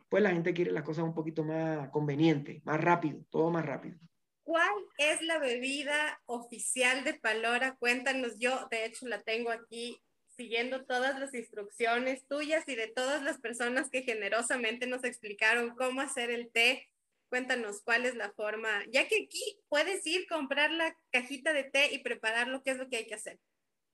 pues 0.09 0.23
la 0.23 0.31
gente 0.31 0.53
quiere 0.53 0.71
las 0.71 0.83
cosas 0.83 1.03
un 1.03 1.13
poquito 1.13 1.43
más 1.43 1.89
convenientes, 1.89 2.63
más 2.65 2.79
rápido, 2.79 3.19
todo 3.29 3.49
más 3.49 3.65
rápido. 3.65 3.97
¿Cuál 4.43 4.73
es 4.97 5.21
la 5.21 5.39
bebida 5.39 6.21
oficial 6.25 7.03
de 7.03 7.13
Palora? 7.13 7.75
Cuéntanos, 7.77 8.37
yo 8.37 8.67
de 8.69 8.85
hecho 8.85 9.07
la 9.07 9.21
tengo 9.21 9.51
aquí 9.51 10.01
siguiendo 10.35 10.85
todas 10.85 11.19
las 11.19 11.33
instrucciones 11.33 12.27
tuyas 12.27 12.67
y 12.67 12.75
de 12.75 12.87
todas 12.87 13.23
las 13.23 13.39
personas 13.39 13.89
que 13.89 14.03
generosamente 14.03 14.85
nos 14.85 15.03
explicaron 15.03 15.75
cómo 15.75 16.01
hacer 16.01 16.29
el 16.29 16.49
té. 16.51 16.89
Cuéntanos 17.33 17.81
cuál 17.83 18.05
es 18.05 18.15
la 18.15 18.31
forma, 18.33 18.69
ya 18.91 19.07
que 19.07 19.23
aquí 19.23 19.57
puedes 19.67 20.05
ir, 20.05 20.27
comprar 20.29 20.69
la 20.69 20.95
cajita 21.11 21.51
de 21.51 21.63
té 21.63 21.91
y 21.91 22.03
preparar 22.03 22.47
lo 22.47 22.61
que 22.61 22.69
es 22.69 22.77
lo 22.77 22.87
que 22.87 22.97
hay 22.97 23.07
que 23.07 23.15
hacer. 23.15 23.39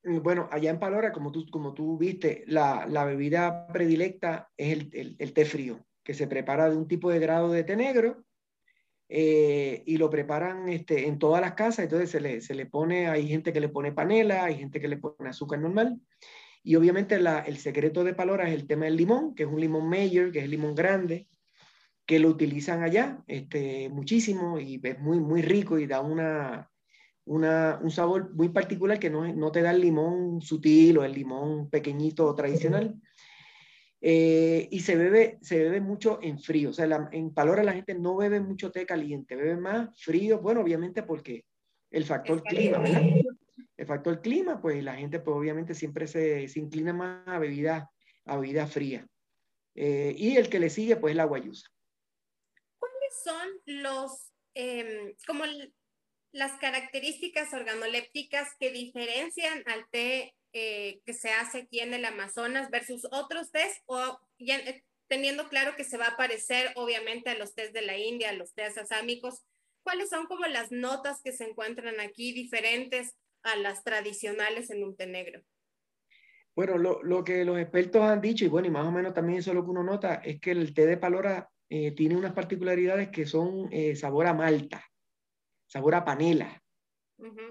Mm, 0.02 0.18
bueno, 0.18 0.46
allá 0.52 0.68
en 0.68 0.78
Palora, 0.78 1.10
como 1.10 1.32
tú, 1.32 1.46
como 1.50 1.72
tú 1.72 1.96
viste, 1.96 2.44
la, 2.48 2.84
la 2.86 3.06
bebida 3.06 3.66
predilecta 3.68 4.50
es 4.58 4.76
el, 4.92 5.16
el, 5.18 5.32
té 5.32 5.46
frío, 5.46 5.86
que 6.04 6.12
se 6.12 6.26
prepara 6.26 6.68
de 6.68 6.76
un 6.76 6.86
tipo 6.86 7.10
de 7.10 7.18
grado 7.18 7.50
de 7.50 7.64
té 7.64 7.76
negro 7.76 8.26
eh, 9.08 9.84
y 9.86 9.96
lo 9.96 10.10
preparan 10.10 10.68
este, 10.68 11.06
en 11.06 11.18
todas 11.18 11.40
las 11.40 11.54
casas, 11.54 11.84
entonces 11.84 12.10
se 12.10 12.20
le, 12.20 12.42
se 12.42 12.54
le 12.54 12.66
pone, 12.66 13.08
hay 13.08 13.26
gente 13.26 13.54
que 13.54 13.60
le 13.60 13.70
pone 13.70 13.92
panela, 13.92 14.44
hay 14.44 14.58
gente 14.58 14.82
que 14.82 14.88
le 14.88 14.98
pone 14.98 15.30
azúcar 15.30 15.60
normal, 15.60 15.98
y 16.62 16.76
obviamente 16.76 17.18
la, 17.18 17.38
el 17.38 17.56
secreto 17.56 18.04
de 18.04 18.12
Palora 18.12 18.50
es 18.50 18.54
el 18.54 18.66
tema 18.66 18.84
del 18.84 18.96
limón, 18.96 19.34
que 19.34 19.44
es 19.44 19.48
un 19.48 19.62
limón 19.62 19.88
mayor, 19.88 20.30
que 20.30 20.40
es 20.40 20.48
limón 20.50 20.74
grande, 20.74 21.26
que 22.10 22.18
lo 22.18 22.28
utilizan 22.28 22.82
allá 22.82 23.22
este, 23.28 23.88
muchísimo 23.88 24.58
y 24.58 24.80
es 24.82 24.98
muy, 24.98 25.20
muy 25.20 25.42
rico 25.42 25.78
y 25.78 25.86
da 25.86 26.00
una, 26.00 26.68
una, 27.24 27.78
un 27.80 27.92
sabor 27.92 28.34
muy 28.34 28.48
particular 28.48 28.98
que 28.98 29.10
no, 29.10 29.32
no 29.32 29.52
te 29.52 29.62
da 29.62 29.70
el 29.70 29.80
limón 29.80 30.42
sutil 30.42 30.98
o 30.98 31.04
el 31.04 31.12
limón 31.12 31.70
pequeñito 31.70 32.34
tradicional, 32.34 33.00
eh, 34.00 34.66
y 34.72 34.80
se 34.80 34.96
bebe, 34.96 35.38
se 35.40 35.62
bebe 35.62 35.80
mucho 35.80 36.18
en 36.20 36.40
frío. 36.40 36.70
O 36.70 36.72
sea, 36.72 37.08
en 37.12 37.32
Palora 37.32 37.62
la 37.62 37.74
gente 37.74 37.94
no 37.94 38.16
bebe 38.16 38.40
mucho 38.40 38.72
té 38.72 38.84
caliente, 38.84 39.36
bebe 39.36 39.56
más 39.56 39.96
frío. 40.02 40.40
Bueno, 40.40 40.62
obviamente 40.62 41.04
porque 41.04 41.44
el 41.92 42.02
factor 42.02 42.42
clima, 42.42 42.78
¿verdad? 42.78 43.02
El 43.76 43.86
factor 43.86 44.20
clima, 44.20 44.60
pues 44.60 44.82
la 44.82 44.96
gente 44.96 45.20
pues 45.20 45.36
obviamente 45.36 45.74
siempre 45.74 46.08
se, 46.08 46.48
se 46.48 46.58
inclina 46.58 46.92
más 46.92 47.22
a 47.28 47.38
bebida, 47.38 47.88
a 48.24 48.36
bebida 48.36 48.66
fría. 48.66 49.06
Eh, 49.76 50.12
y 50.18 50.36
el 50.36 50.48
que 50.48 50.58
le 50.58 50.70
sigue, 50.70 50.96
pues 50.96 51.14
la 51.14 51.22
guayusa. 51.22 51.70
¿Cuáles 53.10 53.22
son 53.24 53.48
los, 53.66 54.32
em, 54.54 55.14
como 55.26 55.44
las 56.32 56.52
características 56.58 57.52
organolépticas 57.52 58.48
que 58.58 58.70
diferencian 58.70 59.62
al 59.66 59.88
té 59.90 60.34
eh, 60.52 61.00
que 61.04 61.12
se 61.12 61.30
hace 61.30 61.58
aquí 61.62 61.80
en 61.80 61.94
el 61.94 62.04
Amazonas 62.04 62.70
versus 62.70 63.06
otros 63.12 63.50
test 63.52 63.82
o 63.86 64.18
ya, 64.38 64.58
eh, 64.58 64.84
teniendo 65.08 65.48
claro 65.48 65.76
que 65.76 65.84
se 65.84 65.96
va 65.96 66.08
a 66.08 66.16
parecer 66.16 66.72
obviamente 66.74 67.30
a 67.30 67.38
los 67.38 67.54
test 67.54 67.72
de 67.72 67.82
la 67.82 67.96
India, 67.96 68.30
a 68.30 68.34
los 68.34 68.52
test 68.54 68.78
asámicos, 68.78 69.44
¿cuáles 69.82 70.08
son 70.08 70.26
como 70.26 70.46
las 70.46 70.72
notas 70.72 71.20
que 71.22 71.32
se 71.32 71.44
encuentran 71.44 72.00
aquí 72.00 72.32
diferentes 72.32 73.16
a 73.42 73.56
las 73.56 73.82
tradicionales 73.84 74.70
en 74.70 74.82
Montenegro? 74.82 75.42
Bueno, 76.54 76.78
lo, 76.78 77.02
lo, 77.02 77.24
que 77.24 77.44
los 77.44 77.58
expertos 77.58 78.02
han 78.02 78.20
dicho, 78.20 78.44
y 78.44 78.48
bueno, 78.48 78.68
y 78.68 78.72
más 78.72 78.86
o 78.86 78.92
menos 78.92 79.14
también 79.14 79.38
eso 79.38 79.50
es 79.50 79.56
lo 79.56 79.64
que 79.64 79.70
uno 79.70 79.84
nota, 79.84 80.16
es 80.16 80.40
que 80.40 80.50
el 80.50 80.74
té 80.74 80.84
de 80.86 80.96
Palora 80.96 81.48
eh, 81.70 81.92
tiene 81.92 82.16
unas 82.16 82.34
particularidades 82.34 83.08
que 83.08 83.24
son 83.24 83.70
sabor 83.94 84.26
a 84.26 84.34
malta, 84.34 84.84
sabor 85.66 85.94
a 85.94 86.04
panela, 86.04 86.60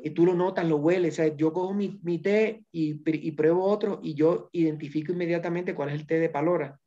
y 0.04 0.12
tú 0.12 0.26
lo 0.26 0.34
notas, 0.34 0.68
lo 0.68 0.78
hueles. 0.78 1.14
O 1.14 1.16
sea, 1.18 1.36
yo 1.36 1.54
cojo 1.54 1.74
mi, 1.74 2.00
mi 2.04 2.20
té 2.20 2.66
y, 2.72 3.02
y, 3.06 3.32
pruebo 3.32 3.66
otro 3.66 4.00
y 4.02 4.16
yo 4.16 4.50
identifico 4.52 5.12
inmediatamente 5.12 5.76
cuál 5.76 5.90
es 5.90 5.96
el 5.96 6.08
té 6.08 6.20
de 6.20 6.30
Palora. 6.30 6.80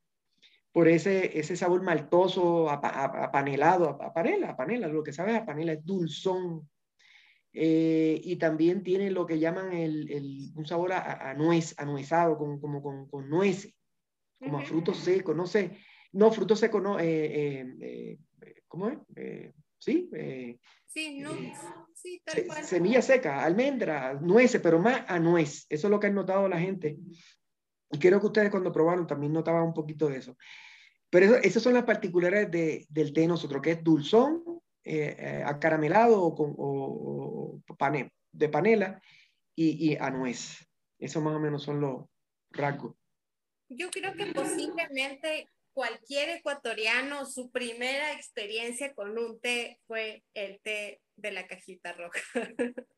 Por 0.73 0.89
ese, 0.89 1.39
ese 1.39 1.55
sabor 1.55 1.83
maltoso, 1.83 2.71
apanelado, 2.71 3.91
a, 3.91 4.13
panela, 4.13 4.51
a 4.51 4.57
panela, 4.57 4.89
lo 4.89 5.03
que 5.03 5.13
sabes 5.13 5.37
a 5.37 5.45
panela 5.45 5.73
es 5.73 5.85
dulzón. 5.85 6.69
Eh, 7.53 8.19
y 8.25 8.37
también 8.37 8.83
tiene 8.83 9.11
lo 9.11 9.27
que 9.27 9.39
llaman 9.39 9.75
el, 9.75 10.11
el, 10.11 10.51
un 10.55 10.65
sabor 10.65 10.95
a, 10.95 11.31
a, 11.31 11.35
nuez, 11.35 11.75
anuezado, 11.79 12.39
como, 12.39 12.59
como 12.59 12.83
con, 12.83 13.07
con 13.09 13.29
nueces, 13.29 13.75
como 14.39 14.59
a 14.59 14.63
frutos 14.63 14.97
secos, 14.97 15.37
no 15.37 15.47
sé. 15.47 15.77
No, 16.13 16.31
frutos 16.31 16.61
secos 16.61 16.83
no. 16.83 16.99
Eh, 17.01 17.77
eh, 17.81 18.19
¿Cómo 18.69 18.89
es? 18.89 18.99
sí. 19.79 20.11
Sí, 20.93 21.21
no, 21.21 21.31
sí, 21.95 22.21
tal 22.23 22.47
cual. 22.47 22.65
Semilla 22.65 23.01
seca, 23.01 23.43
almendra, 23.43 24.13
nueces, 24.13 24.61
pero 24.61 24.79
más 24.79 25.05
a 25.09 25.19
nuez. 25.19 25.65
Eso 25.71 25.87
es 25.87 25.91
lo 25.91 25.99
que 25.99 26.09
han 26.09 26.15
notado 26.15 26.47
la 26.49 26.61
gente. 26.61 26.99
Y 27.91 27.99
creo 27.99 28.21
que 28.21 28.27
ustedes 28.27 28.51
cuando 28.51 28.73
probaron 28.73 29.07
también 29.07 29.33
notaban 29.33 29.63
un 29.63 29.73
poquito 29.73 30.09
de 30.09 30.19
eso. 30.19 30.37
Pero 31.09 31.27
eso, 31.27 31.37
esas 31.37 31.63
son 31.63 31.73
las 31.73 31.85
particularidades 31.85 32.51
de, 32.51 32.87
del 32.91 33.15
té 33.15 33.27
nosotros, 33.27 33.63
que 33.63 33.71
es 33.71 33.83
dulzón, 33.83 34.43
eh, 34.85 35.17
eh, 35.19 35.43
acaramelado 35.47 36.23
o, 36.23 36.35
con, 36.35 36.55
o, 36.59 37.61
de 38.33 38.49
panela 38.51 39.01
y, 39.55 39.93
y 39.93 39.97
a 39.97 40.11
nuez. 40.11 40.69
Eso 40.99 41.23
más 41.23 41.35
o 41.35 41.41
menos 41.41 41.63
son 41.63 41.81
los 41.81 42.05
rasgos. 42.51 42.97
Yo 43.71 43.91
creo 43.91 44.13
que 44.13 44.27
posiblemente 44.27 45.49
cualquier 45.73 46.29
ecuatoriano, 46.31 47.27
su 47.27 47.51
primera 47.51 48.13
experiencia 48.13 48.95
con 48.95 49.19
un 49.19 49.41
té 49.41 49.81
fue 49.87 50.25
el 50.35 50.61
té 50.61 51.01
de 51.17 51.33
la 51.33 51.47
cajita 51.47 51.93
roja. 51.93 52.21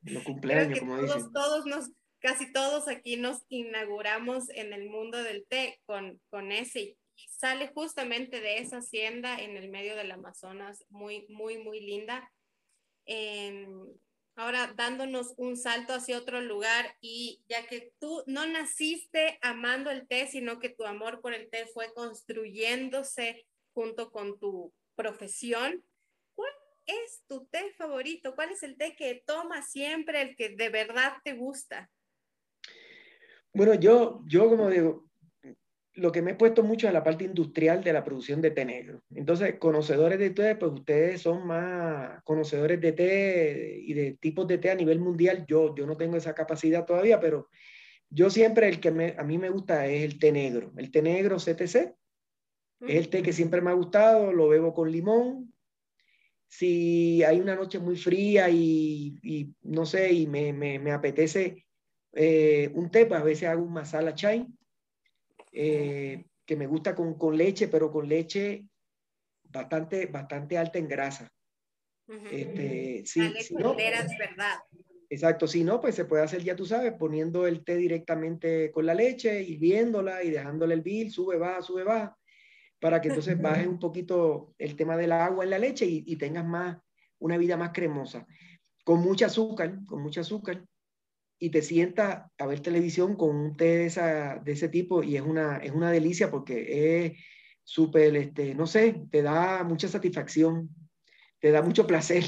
Los 0.02 0.22
cumpleaños, 0.24 0.78
como 0.80 0.96
todos, 0.96 1.14
dicen. 1.14 1.32
Todos 1.32 1.66
nos, 1.66 1.90
casi 2.20 2.52
todos 2.52 2.88
aquí 2.88 3.16
nos 3.16 3.42
inauguramos 3.48 4.48
en 4.50 4.72
el 4.72 4.88
mundo 4.88 5.22
del 5.22 5.46
té 5.46 5.80
con, 5.86 6.20
con 6.30 6.52
ese 6.52 6.80
y 6.80 6.98
sale 7.28 7.68
justamente 7.68 8.40
de 8.40 8.58
esa 8.58 8.78
hacienda 8.78 9.38
en 9.38 9.56
el 9.56 9.68
medio 9.68 9.96
del 9.96 10.10
Amazonas, 10.10 10.84
muy, 10.88 11.26
muy, 11.28 11.58
muy 11.58 11.80
linda. 11.80 12.30
Eh, 13.06 13.66
ahora 14.36 14.72
dándonos 14.76 15.34
un 15.36 15.56
salto 15.56 15.94
hacia 15.94 16.18
otro 16.18 16.40
lugar 16.40 16.96
y 17.00 17.42
ya 17.48 17.66
que 17.66 17.92
tú 18.00 18.22
no 18.26 18.46
naciste 18.46 19.38
amando 19.42 19.90
el 19.90 20.06
té, 20.06 20.26
sino 20.26 20.58
que 20.58 20.68
tu 20.68 20.84
amor 20.84 21.20
por 21.20 21.34
el 21.34 21.48
té 21.50 21.66
fue 21.66 21.92
construyéndose 21.94 23.46
junto 23.72 24.10
con 24.10 24.38
tu 24.38 24.72
profesión, 24.94 25.84
¿cuál 26.34 26.52
es 26.86 27.24
tu 27.26 27.46
té 27.46 27.72
favorito? 27.76 28.34
¿Cuál 28.34 28.50
es 28.50 28.62
el 28.62 28.76
té 28.76 28.94
que 28.96 29.22
tomas 29.26 29.70
siempre, 29.70 30.22
el 30.22 30.36
que 30.36 30.50
de 30.50 30.68
verdad 30.68 31.14
te 31.24 31.34
gusta? 31.34 31.90
Bueno, 33.52 33.74
yo, 33.74 34.22
yo 34.26 34.48
como 34.48 34.68
digo, 34.68 35.08
lo 35.96 36.10
que 36.10 36.22
me 36.22 36.32
he 36.32 36.34
puesto 36.34 36.62
mucho 36.62 36.86
es 36.88 36.92
la 36.92 37.04
parte 37.04 37.24
industrial 37.24 37.84
de 37.84 37.92
la 37.92 38.02
producción 38.02 38.40
de 38.40 38.50
té 38.50 38.64
negro. 38.64 39.02
Entonces, 39.14 39.56
conocedores 39.58 40.18
de 40.18 40.30
té, 40.30 40.56
pues 40.56 40.72
ustedes 40.72 41.22
son 41.22 41.46
más 41.46 42.22
conocedores 42.24 42.80
de 42.80 42.92
té 42.92 43.78
y 43.80 43.94
de 43.94 44.12
tipos 44.14 44.46
de 44.48 44.58
té 44.58 44.70
a 44.70 44.74
nivel 44.74 44.98
mundial. 44.98 45.44
Yo, 45.46 45.74
yo 45.74 45.86
no 45.86 45.96
tengo 45.96 46.16
esa 46.16 46.34
capacidad 46.34 46.84
todavía, 46.84 47.20
pero 47.20 47.48
yo 48.10 48.28
siempre 48.28 48.68
el 48.68 48.80
que 48.80 48.90
me, 48.90 49.14
a 49.16 49.22
mí 49.22 49.38
me 49.38 49.50
gusta 49.50 49.86
es 49.86 50.02
el 50.02 50.18
té 50.18 50.32
negro. 50.32 50.72
El 50.76 50.90
té 50.90 51.00
negro 51.00 51.38
CTC 51.38 51.94
es 52.80 52.96
el 52.96 53.08
té 53.08 53.22
que 53.22 53.32
siempre 53.32 53.60
me 53.60 53.70
ha 53.70 53.74
gustado, 53.74 54.32
lo 54.32 54.48
bebo 54.48 54.74
con 54.74 54.90
limón. 54.90 55.52
Si 56.48 57.22
hay 57.22 57.40
una 57.40 57.54
noche 57.54 57.78
muy 57.78 57.96
fría 57.96 58.50
y, 58.50 59.16
y 59.22 59.54
no 59.62 59.86
sé, 59.86 60.12
y 60.12 60.26
me, 60.26 60.52
me, 60.52 60.78
me 60.80 60.92
apetece 60.92 61.64
eh, 62.12 62.70
un 62.74 62.90
té, 62.90 63.06
pues 63.06 63.20
a 63.20 63.24
veces 63.24 63.48
hago 63.48 63.62
un 63.62 63.72
masala 63.72 64.14
chai 64.14 64.46
eh, 65.54 66.24
que 66.44 66.56
me 66.56 66.66
gusta 66.66 66.94
con, 66.94 67.14
con, 67.14 67.36
leche, 67.36 67.68
pero 67.68 67.90
con 67.90 68.08
leche 68.08 68.66
bastante, 69.44 70.06
bastante 70.06 70.58
alta 70.58 70.78
en 70.78 70.88
grasa. 70.88 71.30
Uh 72.06 72.12
-huh. 72.14 72.28
este, 72.30 73.02
sí, 73.06 73.32
si 73.40 73.54
no, 73.54 73.74
verdad. 73.74 74.58
Exacto, 75.08 75.46
si 75.46 75.62
no, 75.62 75.80
pues 75.80 75.94
se 75.94 76.06
puede 76.06 76.24
hacer, 76.24 76.42
ya 76.42 76.56
tú 76.56 76.66
sabes, 76.66 76.92
poniendo 76.94 77.46
el 77.46 77.64
té 77.64 77.76
directamente 77.76 78.72
con 78.72 78.84
la 78.84 78.94
leche, 78.94 79.42
hirviéndola 79.42 80.24
y 80.24 80.30
dejándole 80.30 80.74
el 80.74 80.82
bill, 80.82 81.10
sube, 81.10 81.36
baja, 81.38 81.62
sube, 81.62 81.84
baja, 81.84 82.18
para 82.80 83.00
que 83.00 83.08
entonces 83.08 83.40
baje 83.40 83.68
un 83.68 83.78
poquito 83.78 84.54
el 84.58 84.74
tema 84.74 84.96
del 84.96 85.12
agua 85.12 85.44
en 85.44 85.50
la 85.50 85.58
leche 85.58 85.86
y, 85.86 86.02
y 86.06 86.16
tengas 86.16 86.44
más, 86.44 86.78
una 87.20 87.38
vida 87.38 87.56
más 87.56 87.70
cremosa. 87.72 88.26
Con 88.82 89.00
mucha 89.00 89.26
azúcar, 89.26 89.78
con 89.86 90.02
mucha 90.02 90.22
azúcar, 90.22 90.64
y 91.44 91.50
te 91.50 91.60
sientas 91.60 92.22
a 92.38 92.46
ver 92.46 92.60
televisión 92.60 93.16
con 93.16 93.36
un 93.36 93.54
té 93.54 93.76
de, 93.76 93.84
esa, 93.84 94.36
de 94.36 94.52
ese 94.52 94.70
tipo 94.70 95.02
y 95.02 95.16
es 95.16 95.22
una, 95.22 95.58
es 95.58 95.72
una 95.72 95.90
delicia 95.90 96.30
porque 96.30 97.04
es 97.04 97.12
súper, 97.62 98.16
este, 98.16 98.54
no 98.54 98.66
sé, 98.66 99.04
te 99.10 99.20
da 99.20 99.62
mucha 99.62 99.86
satisfacción, 99.86 100.70
te 101.40 101.50
da 101.50 101.60
mucho 101.60 101.86
placer, 101.86 102.24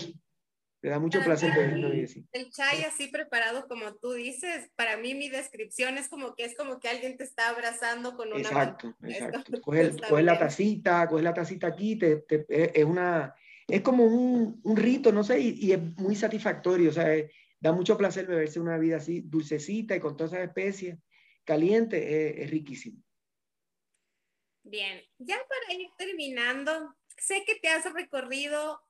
te 0.83 0.91
da 0.91 0.99
mucho 0.99 1.23
placer. 1.25 1.51
El, 1.57 2.19
el 2.31 2.51
chai 2.51 2.85
así 2.85 3.09
preparado 3.09 3.67
como 3.69 3.95
tú 3.95 4.13
dices, 4.13 4.71
para 4.77 4.99
mí 4.99 5.15
mi 5.15 5.31
descripción 5.31 5.97
es 5.97 6.11
como 6.11 6.35
que 6.35 6.45
es 6.45 6.55
como 6.55 6.79
que 6.79 6.91
alguien 6.91 7.17
te 7.17 7.25
está 7.25 7.49
abrazando 7.49 8.19
con 8.19 8.29
una 8.29 8.41
Exacto, 8.41 8.95
exacto. 9.03 9.61
Coges, 9.63 9.97
coges 9.97 10.25
la 10.27 10.39
tacita, 10.39 11.09
coges 11.09 11.25
la 11.25 11.33
tacita 11.33 11.69
aquí, 11.69 11.97
te, 11.97 12.17
te, 12.17 12.79
es 12.79 12.85
una... 12.85 13.35
Es 13.67 13.81
como 13.81 14.05
un, 14.05 14.61
un 14.63 14.77
rito, 14.77 15.11
no 15.11 15.25
sé, 15.25 15.41
y, 15.41 15.55
y, 15.59 15.73
es 15.73 15.81
muy 15.97 16.15
satisfactorio, 16.15 16.91
o 16.91 16.93
sea, 16.93 17.13
es, 17.13 17.33
da 17.61 17.73
mucho 17.73 17.97
placer 17.97 18.27
beberse 18.27 18.61
una 18.61 18.79
vida 18.79 18.97
así, 18.97 19.23
dulcecita 19.23 19.97
y 19.97 20.01
con 20.01 20.17
todas 20.17 20.33
esas 20.33 20.47
especies, 20.47 20.99
caliente, 21.45 22.31
es, 22.31 22.45
es 22.45 22.51
riquísimo. 22.51 23.03
Bien, 24.63 25.01
ya 25.19 25.37
para 25.49 25.79
ir 25.79 25.89
terminando, 25.97 26.97
sé 27.17 27.45
que 27.47 27.55
te 27.57 27.69
has 27.69 27.93
recorrido 27.93 28.81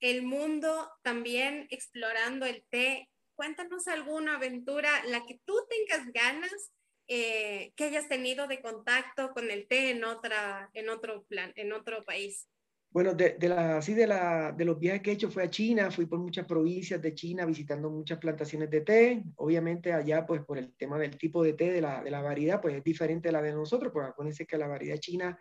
el 0.00 0.22
mundo 0.22 0.90
también 1.02 1.66
explorando 1.70 2.46
el 2.46 2.64
té. 2.70 3.08
Cuéntanos 3.34 3.86
alguna 3.86 4.36
aventura, 4.36 4.90
la 5.06 5.24
que 5.26 5.40
tú 5.44 5.54
tengas 5.68 6.10
ganas, 6.12 6.72
eh, 7.06 7.72
que 7.76 7.84
hayas 7.84 8.08
tenido 8.08 8.46
de 8.46 8.62
contacto 8.62 9.32
con 9.32 9.50
el 9.50 9.66
té 9.66 9.90
en, 9.90 10.04
otra, 10.04 10.70
en 10.74 10.88
otro 10.88 11.24
plan, 11.24 11.52
en 11.56 11.72
otro 11.72 12.04
país. 12.04 12.48
Bueno, 12.92 13.14
de, 13.14 13.36
la, 13.48 13.76
así 13.76 13.94
de, 13.94 14.04
la, 14.04 14.50
de 14.50 14.64
los 14.64 14.76
viajes 14.76 15.00
que 15.00 15.10
he 15.10 15.14
hecho 15.14 15.30
fue 15.30 15.44
a 15.44 15.50
China, 15.50 15.92
fui 15.92 16.06
por 16.06 16.18
muchas 16.18 16.44
provincias 16.44 17.00
de 17.00 17.14
China 17.14 17.46
visitando 17.46 17.88
muchas 17.88 18.18
plantaciones 18.18 18.68
de 18.68 18.80
té. 18.80 19.22
Obviamente 19.36 19.92
allá, 19.92 20.26
pues 20.26 20.42
por 20.44 20.58
el 20.58 20.74
tema 20.74 20.98
del 20.98 21.16
tipo 21.16 21.44
de 21.44 21.52
té, 21.52 21.70
de 21.70 21.80
la, 21.80 22.20
variedad, 22.20 22.60
pues 22.60 22.74
es 22.74 22.82
diferente 22.82 23.28
a 23.28 23.32
la 23.32 23.42
de 23.42 23.52
nosotros, 23.52 23.92
porque 23.92 24.08
acuérdense 24.08 24.44
que 24.44 24.58
la 24.58 24.66
variedad 24.66 24.98
china 24.98 25.38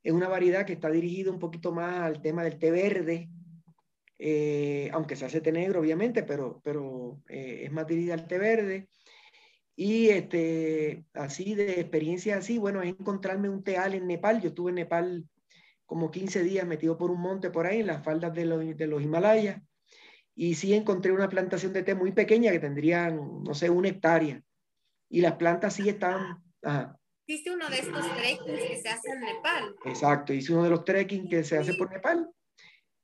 es 0.00 0.12
una 0.12 0.28
variedad 0.28 0.64
que 0.64 0.74
está 0.74 0.88
dirigida 0.90 1.32
un 1.32 1.40
poquito 1.40 1.72
más 1.72 2.02
al 2.02 2.22
tema 2.22 2.44
del 2.44 2.58
té 2.60 2.70
verde, 2.70 3.28
eh, 4.18 4.90
aunque 4.92 5.16
se 5.16 5.24
hace 5.24 5.40
té 5.40 5.50
negro, 5.50 5.80
obviamente, 5.80 6.22
pero, 6.22 6.60
pero 6.62 7.20
eh, 7.28 7.62
es 7.64 7.72
más 7.72 7.86
dirigida 7.88 8.14
al 8.14 8.28
té 8.28 8.38
verde. 8.38 8.88
Y 9.74 10.10
este, 10.10 11.04
así 11.14 11.54
de 11.56 11.80
experiencia 11.80 12.36
así, 12.36 12.58
bueno, 12.58 12.80
es 12.80 12.90
encontrarme 12.90 13.48
un 13.48 13.64
teal 13.64 13.94
en 13.94 14.06
Nepal. 14.06 14.40
Yo 14.40 14.50
estuve 14.50 14.70
en 14.70 14.76
Nepal 14.76 15.24
como 15.90 16.12
15 16.12 16.44
días 16.44 16.64
metido 16.64 16.96
por 16.96 17.10
un 17.10 17.20
monte 17.20 17.50
por 17.50 17.66
ahí, 17.66 17.80
en 17.80 17.88
las 17.88 18.04
faldas 18.04 18.32
de 18.32 18.44
los, 18.44 18.76
de 18.76 18.86
los 18.86 19.02
Himalayas, 19.02 19.60
y 20.36 20.54
sí 20.54 20.72
encontré 20.72 21.10
una 21.10 21.28
plantación 21.28 21.72
de 21.72 21.82
té 21.82 21.96
muy 21.96 22.12
pequeña 22.12 22.52
que 22.52 22.60
tendría, 22.60 23.10
no 23.10 23.52
sé, 23.54 23.70
una 23.70 23.88
hectárea, 23.88 24.40
y 25.08 25.20
las 25.20 25.32
plantas 25.32 25.74
sí 25.74 25.88
estaban... 25.88 26.44
Ajá. 26.62 26.96
Hiciste 27.26 27.50
uno 27.50 27.68
de 27.68 27.80
estos 27.80 28.06
trekkings 28.16 28.68
que 28.68 28.76
se 28.76 28.88
hace 28.88 29.10
en 29.10 29.20
Nepal. 29.20 29.74
Exacto, 29.84 30.32
hice 30.32 30.52
uno 30.52 30.62
de 30.62 30.70
los 30.70 30.84
trekkings 30.84 31.28
que 31.28 31.42
se 31.42 31.58
hace 31.58 31.74
por 31.74 31.90
Nepal, 31.90 32.30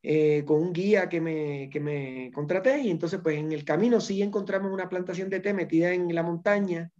eh, 0.08 0.44
con 0.46 0.62
un 0.62 0.72
guía 0.72 1.08
que 1.08 1.20
me, 1.20 1.68
que 1.68 1.80
me 1.80 2.30
contraté, 2.32 2.78
y 2.78 2.90
entonces 2.92 3.18
pues 3.20 3.38
en 3.38 3.50
el 3.50 3.64
camino 3.64 4.00
sí 4.00 4.22
encontramos 4.22 4.72
una 4.72 4.88
plantación 4.88 5.28
de 5.28 5.40
té 5.40 5.52
metida 5.52 5.92
en 5.92 6.14
la 6.14 6.22
montaña, 6.22 6.92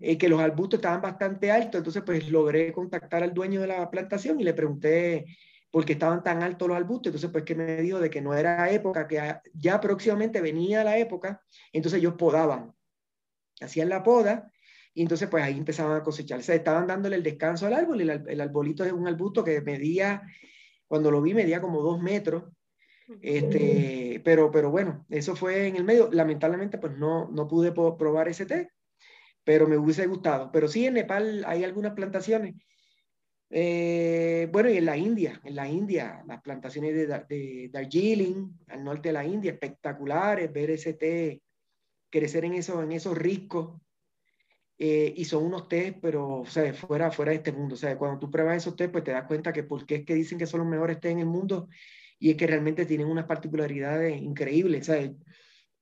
eh, 0.00 0.16
que 0.16 0.28
los 0.28 0.40
arbustos 0.40 0.78
estaban 0.78 1.02
bastante 1.02 1.50
altos, 1.50 1.80
entonces 1.80 2.04
pues 2.06 2.30
logré 2.30 2.70
contactar 2.70 3.24
al 3.24 3.34
dueño 3.34 3.60
de 3.60 3.66
la 3.66 3.90
plantación 3.90 4.38
y 4.38 4.44
le 4.44 4.54
pregunté 4.54 5.26
por 5.72 5.84
qué 5.84 5.94
estaban 5.94 6.22
tan 6.22 6.44
altos 6.44 6.68
los 6.68 6.76
arbustos, 6.76 7.08
entonces 7.08 7.30
pues 7.32 7.42
que 7.42 7.56
me 7.56 7.82
dijo 7.82 7.98
de 7.98 8.10
que 8.10 8.20
no 8.20 8.32
era 8.32 8.70
época, 8.70 9.08
que 9.08 9.20
ya 9.52 9.80
próximamente 9.80 10.40
venía 10.40 10.84
la 10.84 10.98
época, 10.98 11.42
entonces 11.72 11.98
ellos 11.98 12.14
podaban, 12.14 12.72
hacían 13.60 13.88
la 13.88 14.04
poda 14.04 14.52
y 14.94 15.02
entonces 15.02 15.28
pues 15.28 15.42
ahí 15.42 15.58
empezaban 15.58 15.96
a 15.96 16.04
cosechar, 16.04 16.38
o 16.38 16.42
sea, 16.42 16.54
estaban 16.54 16.86
dándole 16.86 17.16
el 17.16 17.24
descanso 17.24 17.66
al 17.66 17.74
árbol, 17.74 18.02
el, 18.02 18.22
el 18.28 18.40
arbolito 18.40 18.84
es 18.84 18.92
un 18.92 19.08
arbusto 19.08 19.42
que 19.42 19.60
medía, 19.62 20.22
cuando 20.90 21.12
lo 21.12 21.22
vi 21.22 21.34
medía 21.34 21.60
como 21.60 21.82
dos 21.82 22.02
metros, 22.02 22.50
este, 23.22 24.20
pero, 24.24 24.50
pero 24.50 24.72
bueno, 24.72 25.06
eso 25.08 25.36
fue 25.36 25.68
en 25.68 25.76
el 25.76 25.84
medio, 25.84 26.10
lamentablemente 26.10 26.78
pues 26.78 26.98
no, 26.98 27.30
no 27.30 27.46
pude 27.46 27.70
probar 27.70 28.26
ese 28.26 28.44
té, 28.44 28.72
pero 29.44 29.68
me 29.68 29.78
hubiese 29.78 30.08
gustado. 30.08 30.50
Pero 30.50 30.66
sí, 30.66 30.86
en 30.86 30.94
Nepal 30.94 31.44
hay 31.46 31.62
algunas 31.62 31.92
plantaciones. 31.92 32.56
Eh, 33.50 34.48
bueno, 34.50 34.68
y 34.68 34.78
en 34.78 34.86
la 34.86 34.96
India, 34.96 35.40
en 35.44 35.54
la 35.54 35.68
India, 35.68 36.24
las 36.26 36.42
plantaciones 36.42 36.92
de, 36.92 37.06
de 37.06 37.70
Darjeeling, 37.72 38.50
al 38.66 38.82
norte 38.82 39.10
de 39.10 39.12
la 39.12 39.24
India, 39.24 39.52
espectaculares, 39.52 40.52
ver 40.52 40.72
ese 40.72 40.94
té 40.94 41.40
crecer 42.10 42.44
en, 42.46 42.54
eso, 42.54 42.82
en 42.82 42.90
esos 42.90 43.16
riscos. 43.16 43.80
Eh, 44.82 45.12
y 45.14 45.26
son 45.26 45.44
unos 45.44 45.68
tés, 45.68 45.94
pero 46.00 46.40
o 46.40 46.46
sea, 46.46 46.72
fuera, 46.72 47.10
fuera 47.10 47.32
de 47.32 47.36
este 47.36 47.52
mundo. 47.52 47.74
O 47.74 47.76
sea, 47.76 47.98
cuando 47.98 48.18
tú 48.18 48.30
pruebas 48.30 48.56
esos 48.56 48.76
tés, 48.76 48.88
pues 48.88 49.04
te 49.04 49.10
das 49.10 49.26
cuenta 49.26 49.52
que 49.52 49.62
por 49.62 49.84
qué 49.84 49.96
es 49.96 50.06
que 50.06 50.14
dicen 50.14 50.38
que 50.38 50.46
son 50.46 50.60
los 50.60 50.68
mejores 50.70 50.98
tés 50.98 51.12
en 51.12 51.18
el 51.18 51.26
mundo 51.26 51.68
y 52.18 52.30
es 52.30 52.36
que 52.38 52.46
realmente 52.46 52.86
tienen 52.86 53.06
unas 53.06 53.26
particularidades 53.26 54.22
increíbles. 54.22 54.88
O 54.88 54.92
sea, 54.92 55.12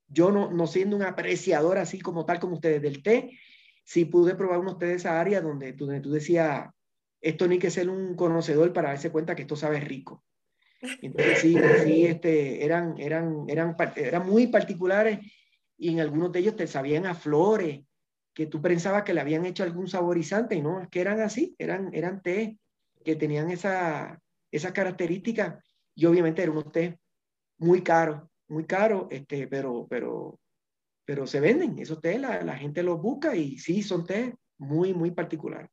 yo 0.09 0.33
no, 0.33 0.51
no 0.51 0.67
siendo 0.67 0.97
un 0.97 1.05
apreciador 1.05 1.79
así 1.79 2.01
como 2.01 2.27
tal 2.27 2.41
como 2.41 2.55
ustedes 2.55 2.83
del 2.83 3.05
té, 3.05 3.39
sí 3.85 4.05
pude 4.05 4.35
probar 4.35 4.59
unos 4.59 4.79
té 4.79 4.87
de 4.87 4.95
esa 4.95 5.21
área 5.21 5.41
donde, 5.41 5.75
donde 5.75 6.01
tú 6.01 6.11
decías, 6.11 6.69
esto 7.21 7.47
ni 7.47 7.61
que 7.61 7.71
ser 7.71 7.89
un 7.89 8.17
conocedor 8.17 8.73
para 8.73 8.89
darse 8.89 9.13
cuenta 9.13 9.37
que 9.37 9.43
esto 9.43 9.55
sabe 9.55 9.79
rico. 9.79 10.25
Entonces 11.03 11.39
sí, 11.39 11.57
sí 11.85 12.05
este, 12.07 12.65
eran, 12.65 12.99
eran, 12.99 13.45
eran, 13.47 13.77
eran 13.95 14.27
muy 14.27 14.49
particulares 14.49 15.21
y 15.77 15.91
en 15.91 16.01
algunos 16.01 16.33
de 16.33 16.41
ellos 16.41 16.57
te 16.57 16.67
sabían 16.67 17.07
a 17.07 17.15
flores, 17.15 17.83
que 18.39 18.47
tú 18.47 18.63
pensabas 18.63 19.03
que 19.03 19.13
le 19.13 19.21
habían 19.21 19.45
hecho 19.45 19.65
algún 19.65 19.89
saborizante 19.89 20.55
y 20.55 20.63
no, 20.63 20.81
es 20.81 20.89
que 20.91 21.01
eran 21.01 21.21
así, 21.21 21.57
eran, 21.59 21.93
eran 21.93 22.23
té 22.23 22.57
que 23.05 23.17
tenían 23.17 23.51
esa, 23.51 24.23
esa 24.53 24.73
característica 24.73 25.61
y 25.93 26.07
obviamente 26.07 26.45
eran 26.45 26.57
unos 26.57 26.71
té 26.71 27.01
muy 27.57 27.83
caros, 27.83 28.31
muy 28.47 28.65
caros, 28.65 29.09
este, 29.11 29.49
pero, 29.49 29.89
pero 29.91 30.39
pero 31.05 31.27
se 31.27 31.41
venden, 31.41 31.81
esos 31.81 32.01
té, 32.01 32.17
la, 32.17 32.45
la 32.45 32.57
gente 32.57 32.85
los 32.85 33.03
busca 33.03 33.35
y 33.35 33.59
sí, 33.59 33.83
son 33.83 34.07
té 34.07 34.37
muy, 34.57 34.95
muy 34.95 35.11
particulares. 35.11 35.69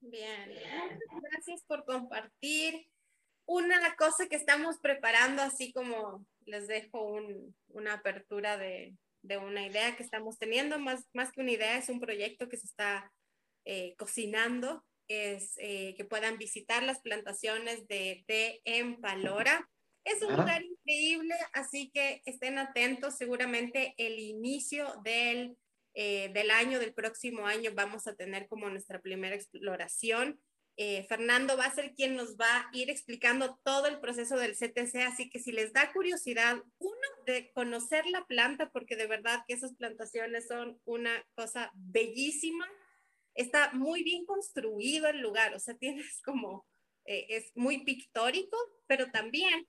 Bien, 0.00 0.50
gracias 1.22 1.62
por 1.68 1.84
compartir. 1.84 2.84
Una 3.46 3.94
cosa 3.94 4.26
que 4.28 4.34
estamos 4.34 4.80
preparando, 4.80 5.42
así 5.42 5.72
como 5.72 6.26
les 6.46 6.66
dejo 6.66 7.00
un, 7.04 7.54
una 7.68 7.94
apertura 7.94 8.56
de, 8.56 8.96
de, 9.22 9.38
una 9.38 9.66
idea 9.66 9.96
que 9.96 10.02
estamos 10.02 10.38
teniendo, 10.38 10.78
más, 10.78 11.08
más 11.12 11.32
que 11.32 11.40
una 11.40 11.52
idea, 11.52 11.78
es 11.78 11.88
un 11.88 12.00
proyecto 12.00 12.48
que 12.48 12.56
se 12.56 12.66
está 12.66 13.12
eh, 13.64 13.94
cocinando, 13.96 14.84
es 15.08 15.54
eh, 15.58 15.94
que 15.96 16.04
puedan 16.04 16.38
visitar 16.38 16.82
las 16.82 17.00
plantaciones 17.00 17.86
de 17.88 18.24
té 18.26 18.60
en 18.64 19.00
Palora. 19.00 19.68
Es 20.04 20.22
un 20.22 20.36
lugar 20.36 20.62
increíble, 20.62 21.34
así 21.52 21.90
que 21.92 22.22
estén 22.24 22.58
atentos. 22.58 23.16
Seguramente 23.16 23.94
el 23.98 24.18
inicio 24.18 25.00
del 25.02 25.56
eh, 26.00 26.30
del 26.32 26.52
año, 26.52 26.78
del 26.78 26.94
próximo 26.94 27.46
año, 27.46 27.72
vamos 27.74 28.06
a 28.06 28.14
tener 28.14 28.46
como 28.46 28.70
nuestra 28.70 29.00
primera 29.00 29.34
exploración. 29.34 30.40
Eh, 30.80 31.04
Fernando 31.08 31.56
va 31.56 31.64
a 31.64 31.74
ser 31.74 31.92
quien 31.96 32.14
nos 32.14 32.36
va 32.36 32.46
a 32.46 32.70
ir 32.72 32.88
explicando 32.88 33.58
todo 33.64 33.88
el 33.88 33.98
proceso 33.98 34.36
del 34.36 34.54
CTC, 34.54 35.02
así 35.02 35.28
que 35.28 35.40
si 35.40 35.50
les 35.50 35.72
da 35.72 35.92
curiosidad, 35.92 36.62
uno, 36.78 36.94
de 37.26 37.50
conocer 37.52 38.06
la 38.06 38.24
planta, 38.26 38.70
porque 38.70 38.94
de 38.94 39.08
verdad 39.08 39.42
que 39.48 39.54
esas 39.54 39.74
plantaciones 39.74 40.46
son 40.46 40.80
una 40.84 41.26
cosa 41.34 41.72
bellísima, 41.74 42.64
está 43.34 43.72
muy 43.72 44.04
bien 44.04 44.24
construido 44.24 45.08
el 45.08 45.18
lugar, 45.20 45.52
o 45.52 45.58
sea, 45.58 45.74
tienes 45.80 46.22
como, 46.22 46.64
eh, 47.06 47.26
es 47.28 47.50
muy 47.56 47.82
pictórico, 47.84 48.56
pero 48.86 49.10
también 49.10 49.66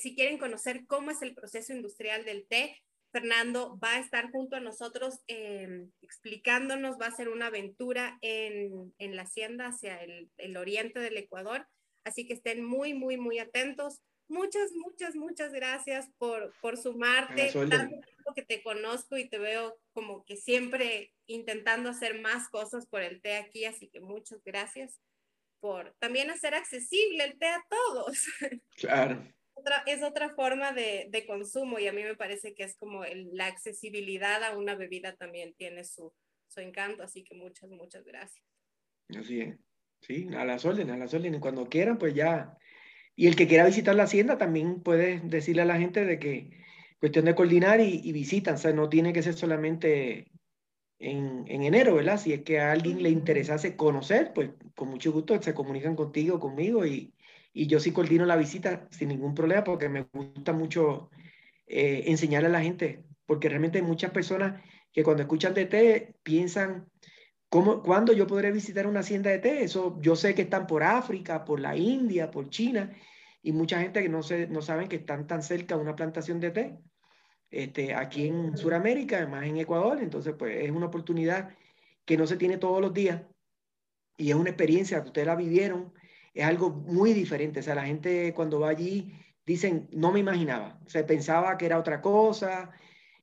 si 0.00 0.14
quieren 0.14 0.38
conocer 0.38 0.86
cómo 0.86 1.10
es 1.10 1.20
el 1.22 1.34
proceso 1.34 1.72
industrial 1.72 2.24
del 2.24 2.46
té, 2.46 2.80
Fernando 3.16 3.78
va 3.82 3.94
a 3.94 4.00
estar 4.00 4.30
junto 4.30 4.56
a 4.56 4.60
nosotros 4.60 5.20
em, 5.26 5.90
explicándonos, 6.02 6.98
va 7.00 7.06
a 7.06 7.16
ser 7.16 7.30
una 7.30 7.46
aventura 7.46 8.18
en, 8.20 8.92
la 8.98 9.22
hacienda 9.22 9.68
hacia 9.68 9.98
el, 10.02 10.56
oriente 10.58 11.00
del 11.00 11.16
Ecuador. 11.16 11.66
Así 12.04 12.26
que 12.26 12.34
estén 12.34 12.62
muy, 12.62 12.92
muy, 12.92 13.16
muy 13.16 13.38
atentos. 13.38 14.02
Muchas, 14.28 14.72
muchas, 14.74 15.14
muchas 15.14 15.50
gracias 15.54 16.10
por, 16.18 16.52
por 16.60 16.76
sumarte. 16.76 17.52
Tanto 17.52 18.34
que 18.34 18.42
te 18.42 18.62
conozco 18.62 19.16
y 19.16 19.30
te 19.30 19.38
veo 19.38 19.80
como 19.94 20.22
que 20.26 20.36
siempre 20.36 21.14
intentando 21.26 21.88
hacer 21.88 22.20
más 22.20 22.50
cosas 22.50 22.86
por 22.86 23.00
el 23.00 23.22
té 23.22 23.36
aquí, 23.36 23.64
así 23.64 23.88
que 23.88 24.00
muchas 24.00 24.44
gracias 24.44 25.00
por 25.58 25.94
también 26.00 26.28
hacer 26.30 26.54
accesible 26.54 27.24
el 27.24 27.38
té 27.38 27.46
a 27.46 27.64
todos. 27.70 28.26
Claro 28.76 29.35
es 29.86 30.02
otra 30.02 30.30
forma 30.30 30.72
de, 30.72 31.08
de, 31.10 31.26
consumo 31.26 31.78
y 31.78 31.86
a 31.86 31.92
mí 31.92 32.02
me 32.02 32.14
parece 32.14 32.54
que 32.54 32.64
es 32.64 32.76
como 32.76 33.02
la 33.32 33.46
accesibilidad 33.46 34.42
a 34.44 34.56
una 34.56 34.74
bebida 34.74 35.16
también 35.16 35.54
tiene 35.54 35.84
su, 35.84 36.12
su 36.48 36.60
encanto, 36.60 37.02
así 37.02 37.24
que 37.24 37.34
muchas, 37.34 37.70
muchas 37.70 38.04
gracias. 38.04 38.44
Así 39.18 39.40
es, 39.40 39.56
sí, 40.00 40.28
a 40.36 40.44
las 40.44 40.64
órdenes, 40.64 40.94
a 40.94 40.98
las 40.98 41.14
órdenes, 41.14 41.40
cuando 41.40 41.68
quieran, 41.68 41.98
pues 41.98 42.14
ya. 42.14 42.56
Y 43.14 43.28
el 43.28 43.36
que 43.36 43.46
quiera 43.46 43.66
visitar 43.66 43.94
la 43.94 44.04
hacienda 44.04 44.36
también 44.36 44.82
puede 44.82 45.20
decirle 45.20 45.62
a 45.62 45.66
la 45.66 45.78
gente 45.78 46.04
de 46.04 46.18
que 46.18 46.50
cuestión 46.98 47.24
de 47.24 47.34
coordinar 47.34 47.80
y, 47.80 48.00
y 48.04 48.12
visitan, 48.12 48.54
o 48.54 48.58
sea, 48.58 48.72
no 48.72 48.88
tiene 48.88 49.12
que 49.12 49.22
ser 49.22 49.34
solamente 49.34 50.30
en, 50.98 51.44
en, 51.46 51.62
enero, 51.62 51.94
¿verdad? 51.94 52.18
Si 52.18 52.32
es 52.32 52.42
que 52.42 52.60
a 52.60 52.72
alguien 52.72 53.02
le 53.02 53.10
interesase 53.10 53.76
conocer, 53.76 54.32
pues 54.34 54.50
con 54.74 54.88
mucho 54.88 55.12
gusto 55.12 55.40
se 55.40 55.54
comunican 55.54 55.96
contigo, 55.96 56.40
conmigo 56.40 56.84
y, 56.84 57.14
y 57.56 57.68
yo 57.68 57.80
sí 57.80 57.90
coordino 57.90 58.26
la 58.26 58.36
visita 58.36 58.86
sin 58.90 59.08
ningún 59.08 59.34
problema 59.34 59.64
porque 59.64 59.88
me 59.88 60.02
gusta 60.02 60.52
mucho 60.52 61.08
eh, 61.66 62.04
enseñarle 62.06 62.48
a 62.48 62.52
la 62.52 62.60
gente, 62.60 63.02
porque 63.24 63.48
realmente 63.48 63.78
hay 63.78 63.84
muchas 63.84 64.10
personas 64.10 64.62
que 64.92 65.02
cuando 65.02 65.22
escuchan 65.22 65.54
de 65.54 65.64
té 65.64 66.14
piensan, 66.22 66.86
¿cómo, 67.48 67.82
¿cuándo 67.82 68.12
yo 68.12 68.26
podré 68.26 68.52
visitar 68.52 68.86
una 68.86 69.00
hacienda 69.00 69.30
de 69.30 69.38
té? 69.38 69.64
Eso 69.64 69.98
yo 70.02 70.16
sé 70.16 70.34
que 70.34 70.42
están 70.42 70.66
por 70.66 70.82
África, 70.82 71.46
por 71.46 71.58
la 71.58 71.74
India, 71.74 72.30
por 72.30 72.50
China, 72.50 72.94
y 73.42 73.52
mucha 73.52 73.80
gente 73.80 74.02
que 74.02 74.10
no, 74.10 74.22
se, 74.22 74.48
no 74.48 74.60
saben 74.60 74.88
que 74.88 74.96
están 74.96 75.26
tan 75.26 75.42
cerca 75.42 75.76
de 75.76 75.80
una 75.80 75.96
plantación 75.96 76.40
de 76.40 76.50
té. 76.50 76.78
Este, 77.50 77.94
aquí 77.94 78.26
en 78.26 78.54
Sudamérica, 78.58 79.16
además 79.16 79.46
en 79.46 79.56
Ecuador, 79.56 79.98
entonces 80.02 80.34
pues 80.38 80.62
es 80.62 80.70
una 80.70 80.86
oportunidad 80.86 81.56
que 82.04 82.18
no 82.18 82.26
se 82.26 82.36
tiene 82.36 82.58
todos 82.58 82.82
los 82.82 82.92
días 82.92 83.22
y 84.18 84.28
es 84.28 84.36
una 84.36 84.50
experiencia 84.50 85.00
que 85.00 85.06
ustedes 85.08 85.26
la 85.26 85.36
vivieron 85.36 85.94
es 86.36 86.44
algo 86.44 86.70
muy 86.70 87.14
diferente. 87.14 87.60
O 87.60 87.62
sea, 87.62 87.74
la 87.74 87.86
gente 87.86 88.34
cuando 88.34 88.60
va 88.60 88.68
allí 88.68 89.12
dicen, 89.46 89.88
no 89.92 90.12
me 90.12 90.20
imaginaba. 90.20 90.78
O 90.86 90.90
sea, 90.90 91.06
pensaba 91.06 91.56
que 91.56 91.66
era 91.66 91.78
otra 91.78 92.02
cosa, 92.02 92.70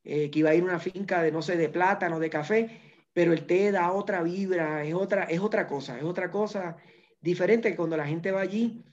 eh, 0.04 0.32
que 0.32 0.40
iba 0.40 0.50
a 0.50 0.56
ir 0.56 0.64
a 0.64 0.66
una 0.66 0.80
finca 0.80 1.22
de, 1.22 1.32
no 1.32 1.42
sé, 1.42 1.56
de 1.56 1.70
plátano, 1.70 2.20
de 2.20 2.30
café, 2.30 2.82
pero 3.14 3.34
el 3.34 3.46
té 3.46 3.72
da 3.72 3.92
otra 3.92 4.24
vibra, 4.24 4.84
es 4.84 4.96
otra, 4.96 5.26
es 5.26 5.40
otra 5.40 5.68
cosa, 5.68 5.98
es 5.98 6.04
otra 6.04 6.32
cosa 6.32 6.78
diferente 7.22 7.70
que 7.70 7.78
cuando 7.78 7.98
la 7.98 8.08
gente 8.08 8.32
va 8.32 8.42
allí, 8.42 8.84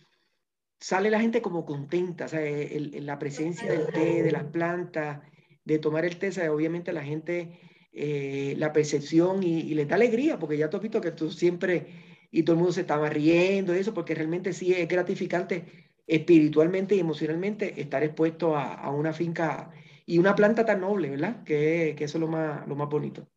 sale 0.78 1.11
la 1.11 1.20
gente 1.20 1.42
como 1.42 1.64
contenta, 1.64 2.26
o 2.26 2.28
sea, 2.28 2.40
la 2.40 3.18
presencia 3.18 3.72
del 3.72 3.87
té, 3.88 4.22
de 4.22 4.33
las 4.33 4.44
plantas, 4.44 5.20
de 5.64 5.78
tomar 5.78 6.04
el 6.04 6.18
té, 6.18 6.30
obviamente 6.48 6.92
la 6.92 7.02
gente, 7.02 7.59
eh, 7.92 8.54
la 8.59 8.72
percepción 8.72 9.42
y, 9.42 9.61
y, 9.61 9.74
les 9.74 9.88
da 9.88 9.96
alegría, 9.96 10.38
porque 10.38 10.56
ya 10.59 10.70
te 10.70 10.76
has 10.76 10.83
visto 10.83 11.00
que 11.00 11.11
tú 11.12 11.30
siempre 11.30 12.10
y 12.30 12.42
todo 12.42 12.54
el 12.54 12.58
mundo 12.58 12.72
se 12.72 12.82
estaba 12.82 13.08
riendo 13.08 13.74
eso, 13.74 13.94
porque 13.94 14.14
realmente 14.14 14.52
sí 14.52 14.72
es 14.72 14.88
gratificante 14.88 15.90
espiritualmente 16.06 16.94
y 16.94 17.00
emocionalmente 17.00 17.80
estar 17.80 18.02
expuesto 18.02 18.56
a, 18.56 18.74
a 18.74 18.90
una 18.90 19.12
finca 19.12 19.70
y 20.06 20.18
una 20.18 20.34
planta 20.34 20.64
tan 20.64 20.80
noble, 20.80 21.10
¿verdad? 21.10 21.44
Que, 21.44 21.94
que 21.96 22.04
eso 22.04 22.18
es 22.18 22.20
lo 22.20 22.26
más, 22.26 22.66
lo 22.66 22.74
más 22.74 22.88
bonito. 22.88 23.28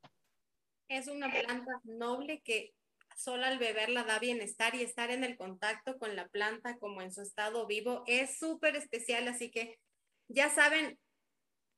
Es 0.88 1.08
una 1.08 1.32
planta 1.32 1.72
noble 1.84 2.42
que 2.44 2.74
solo 3.16 3.46
al 3.46 3.60
beberla 3.60 4.04
da 4.04 4.18
bienestar 4.18 4.74
y 4.74 4.82
estar 4.82 5.12
en 5.12 5.24
el 5.24 5.38
contacto 5.38 5.98
con 6.00 6.16
la 6.16 6.28
planta 6.28 6.78
como 6.80 7.02
en 7.02 7.12
su 7.12 7.22
estado 7.22 7.68
vivo 7.68 8.04
es 8.08 8.40
súper 8.40 8.76
especial, 8.76 9.28
así 9.28 9.52
que 9.52 9.78
ya 10.28 10.50
saben, 10.50 10.98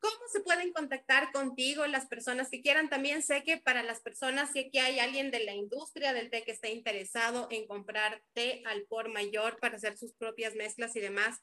¿Cómo 0.06 0.28
se 0.32 0.41
pueden 0.41 0.72
contactar 0.72 1.32
contigo 1.32 1.88
las 1.88 2.06
personas 2.06 2.50
que 2.50 2.62
quieran? 2.62 2.89
También 2.89 3.24
sé 3.24 3.41
que 3.41 3.58
para 3.58 3.82
las 3.82 4.02
personas, 4.02 4.52
si 4.52 4.70
que 4.70 4.80
hay 4.80 5.00
alguien 5.00 5.32
de 5.32 5.44
la 5.44 5.56
industria 5.56 6.13
del 6.13 6.30
té 6.30 6.44
que 6.44 6.52
esté 6.52 6.72
interesado 6.72 7.48
en 7.50 7.65
comprar 7.65 8.22
té 8.34 8.62
al 8.68 8.84
por 8.84 9.12
mayor 9.12 9.58
para 9.60 9.78
hacer 9.78 9.98
sus 9.98 10.13
propias 10.13 10.54
mezclas 10.54 10.96
y 10.96 11.00
demás, 11.00 11.39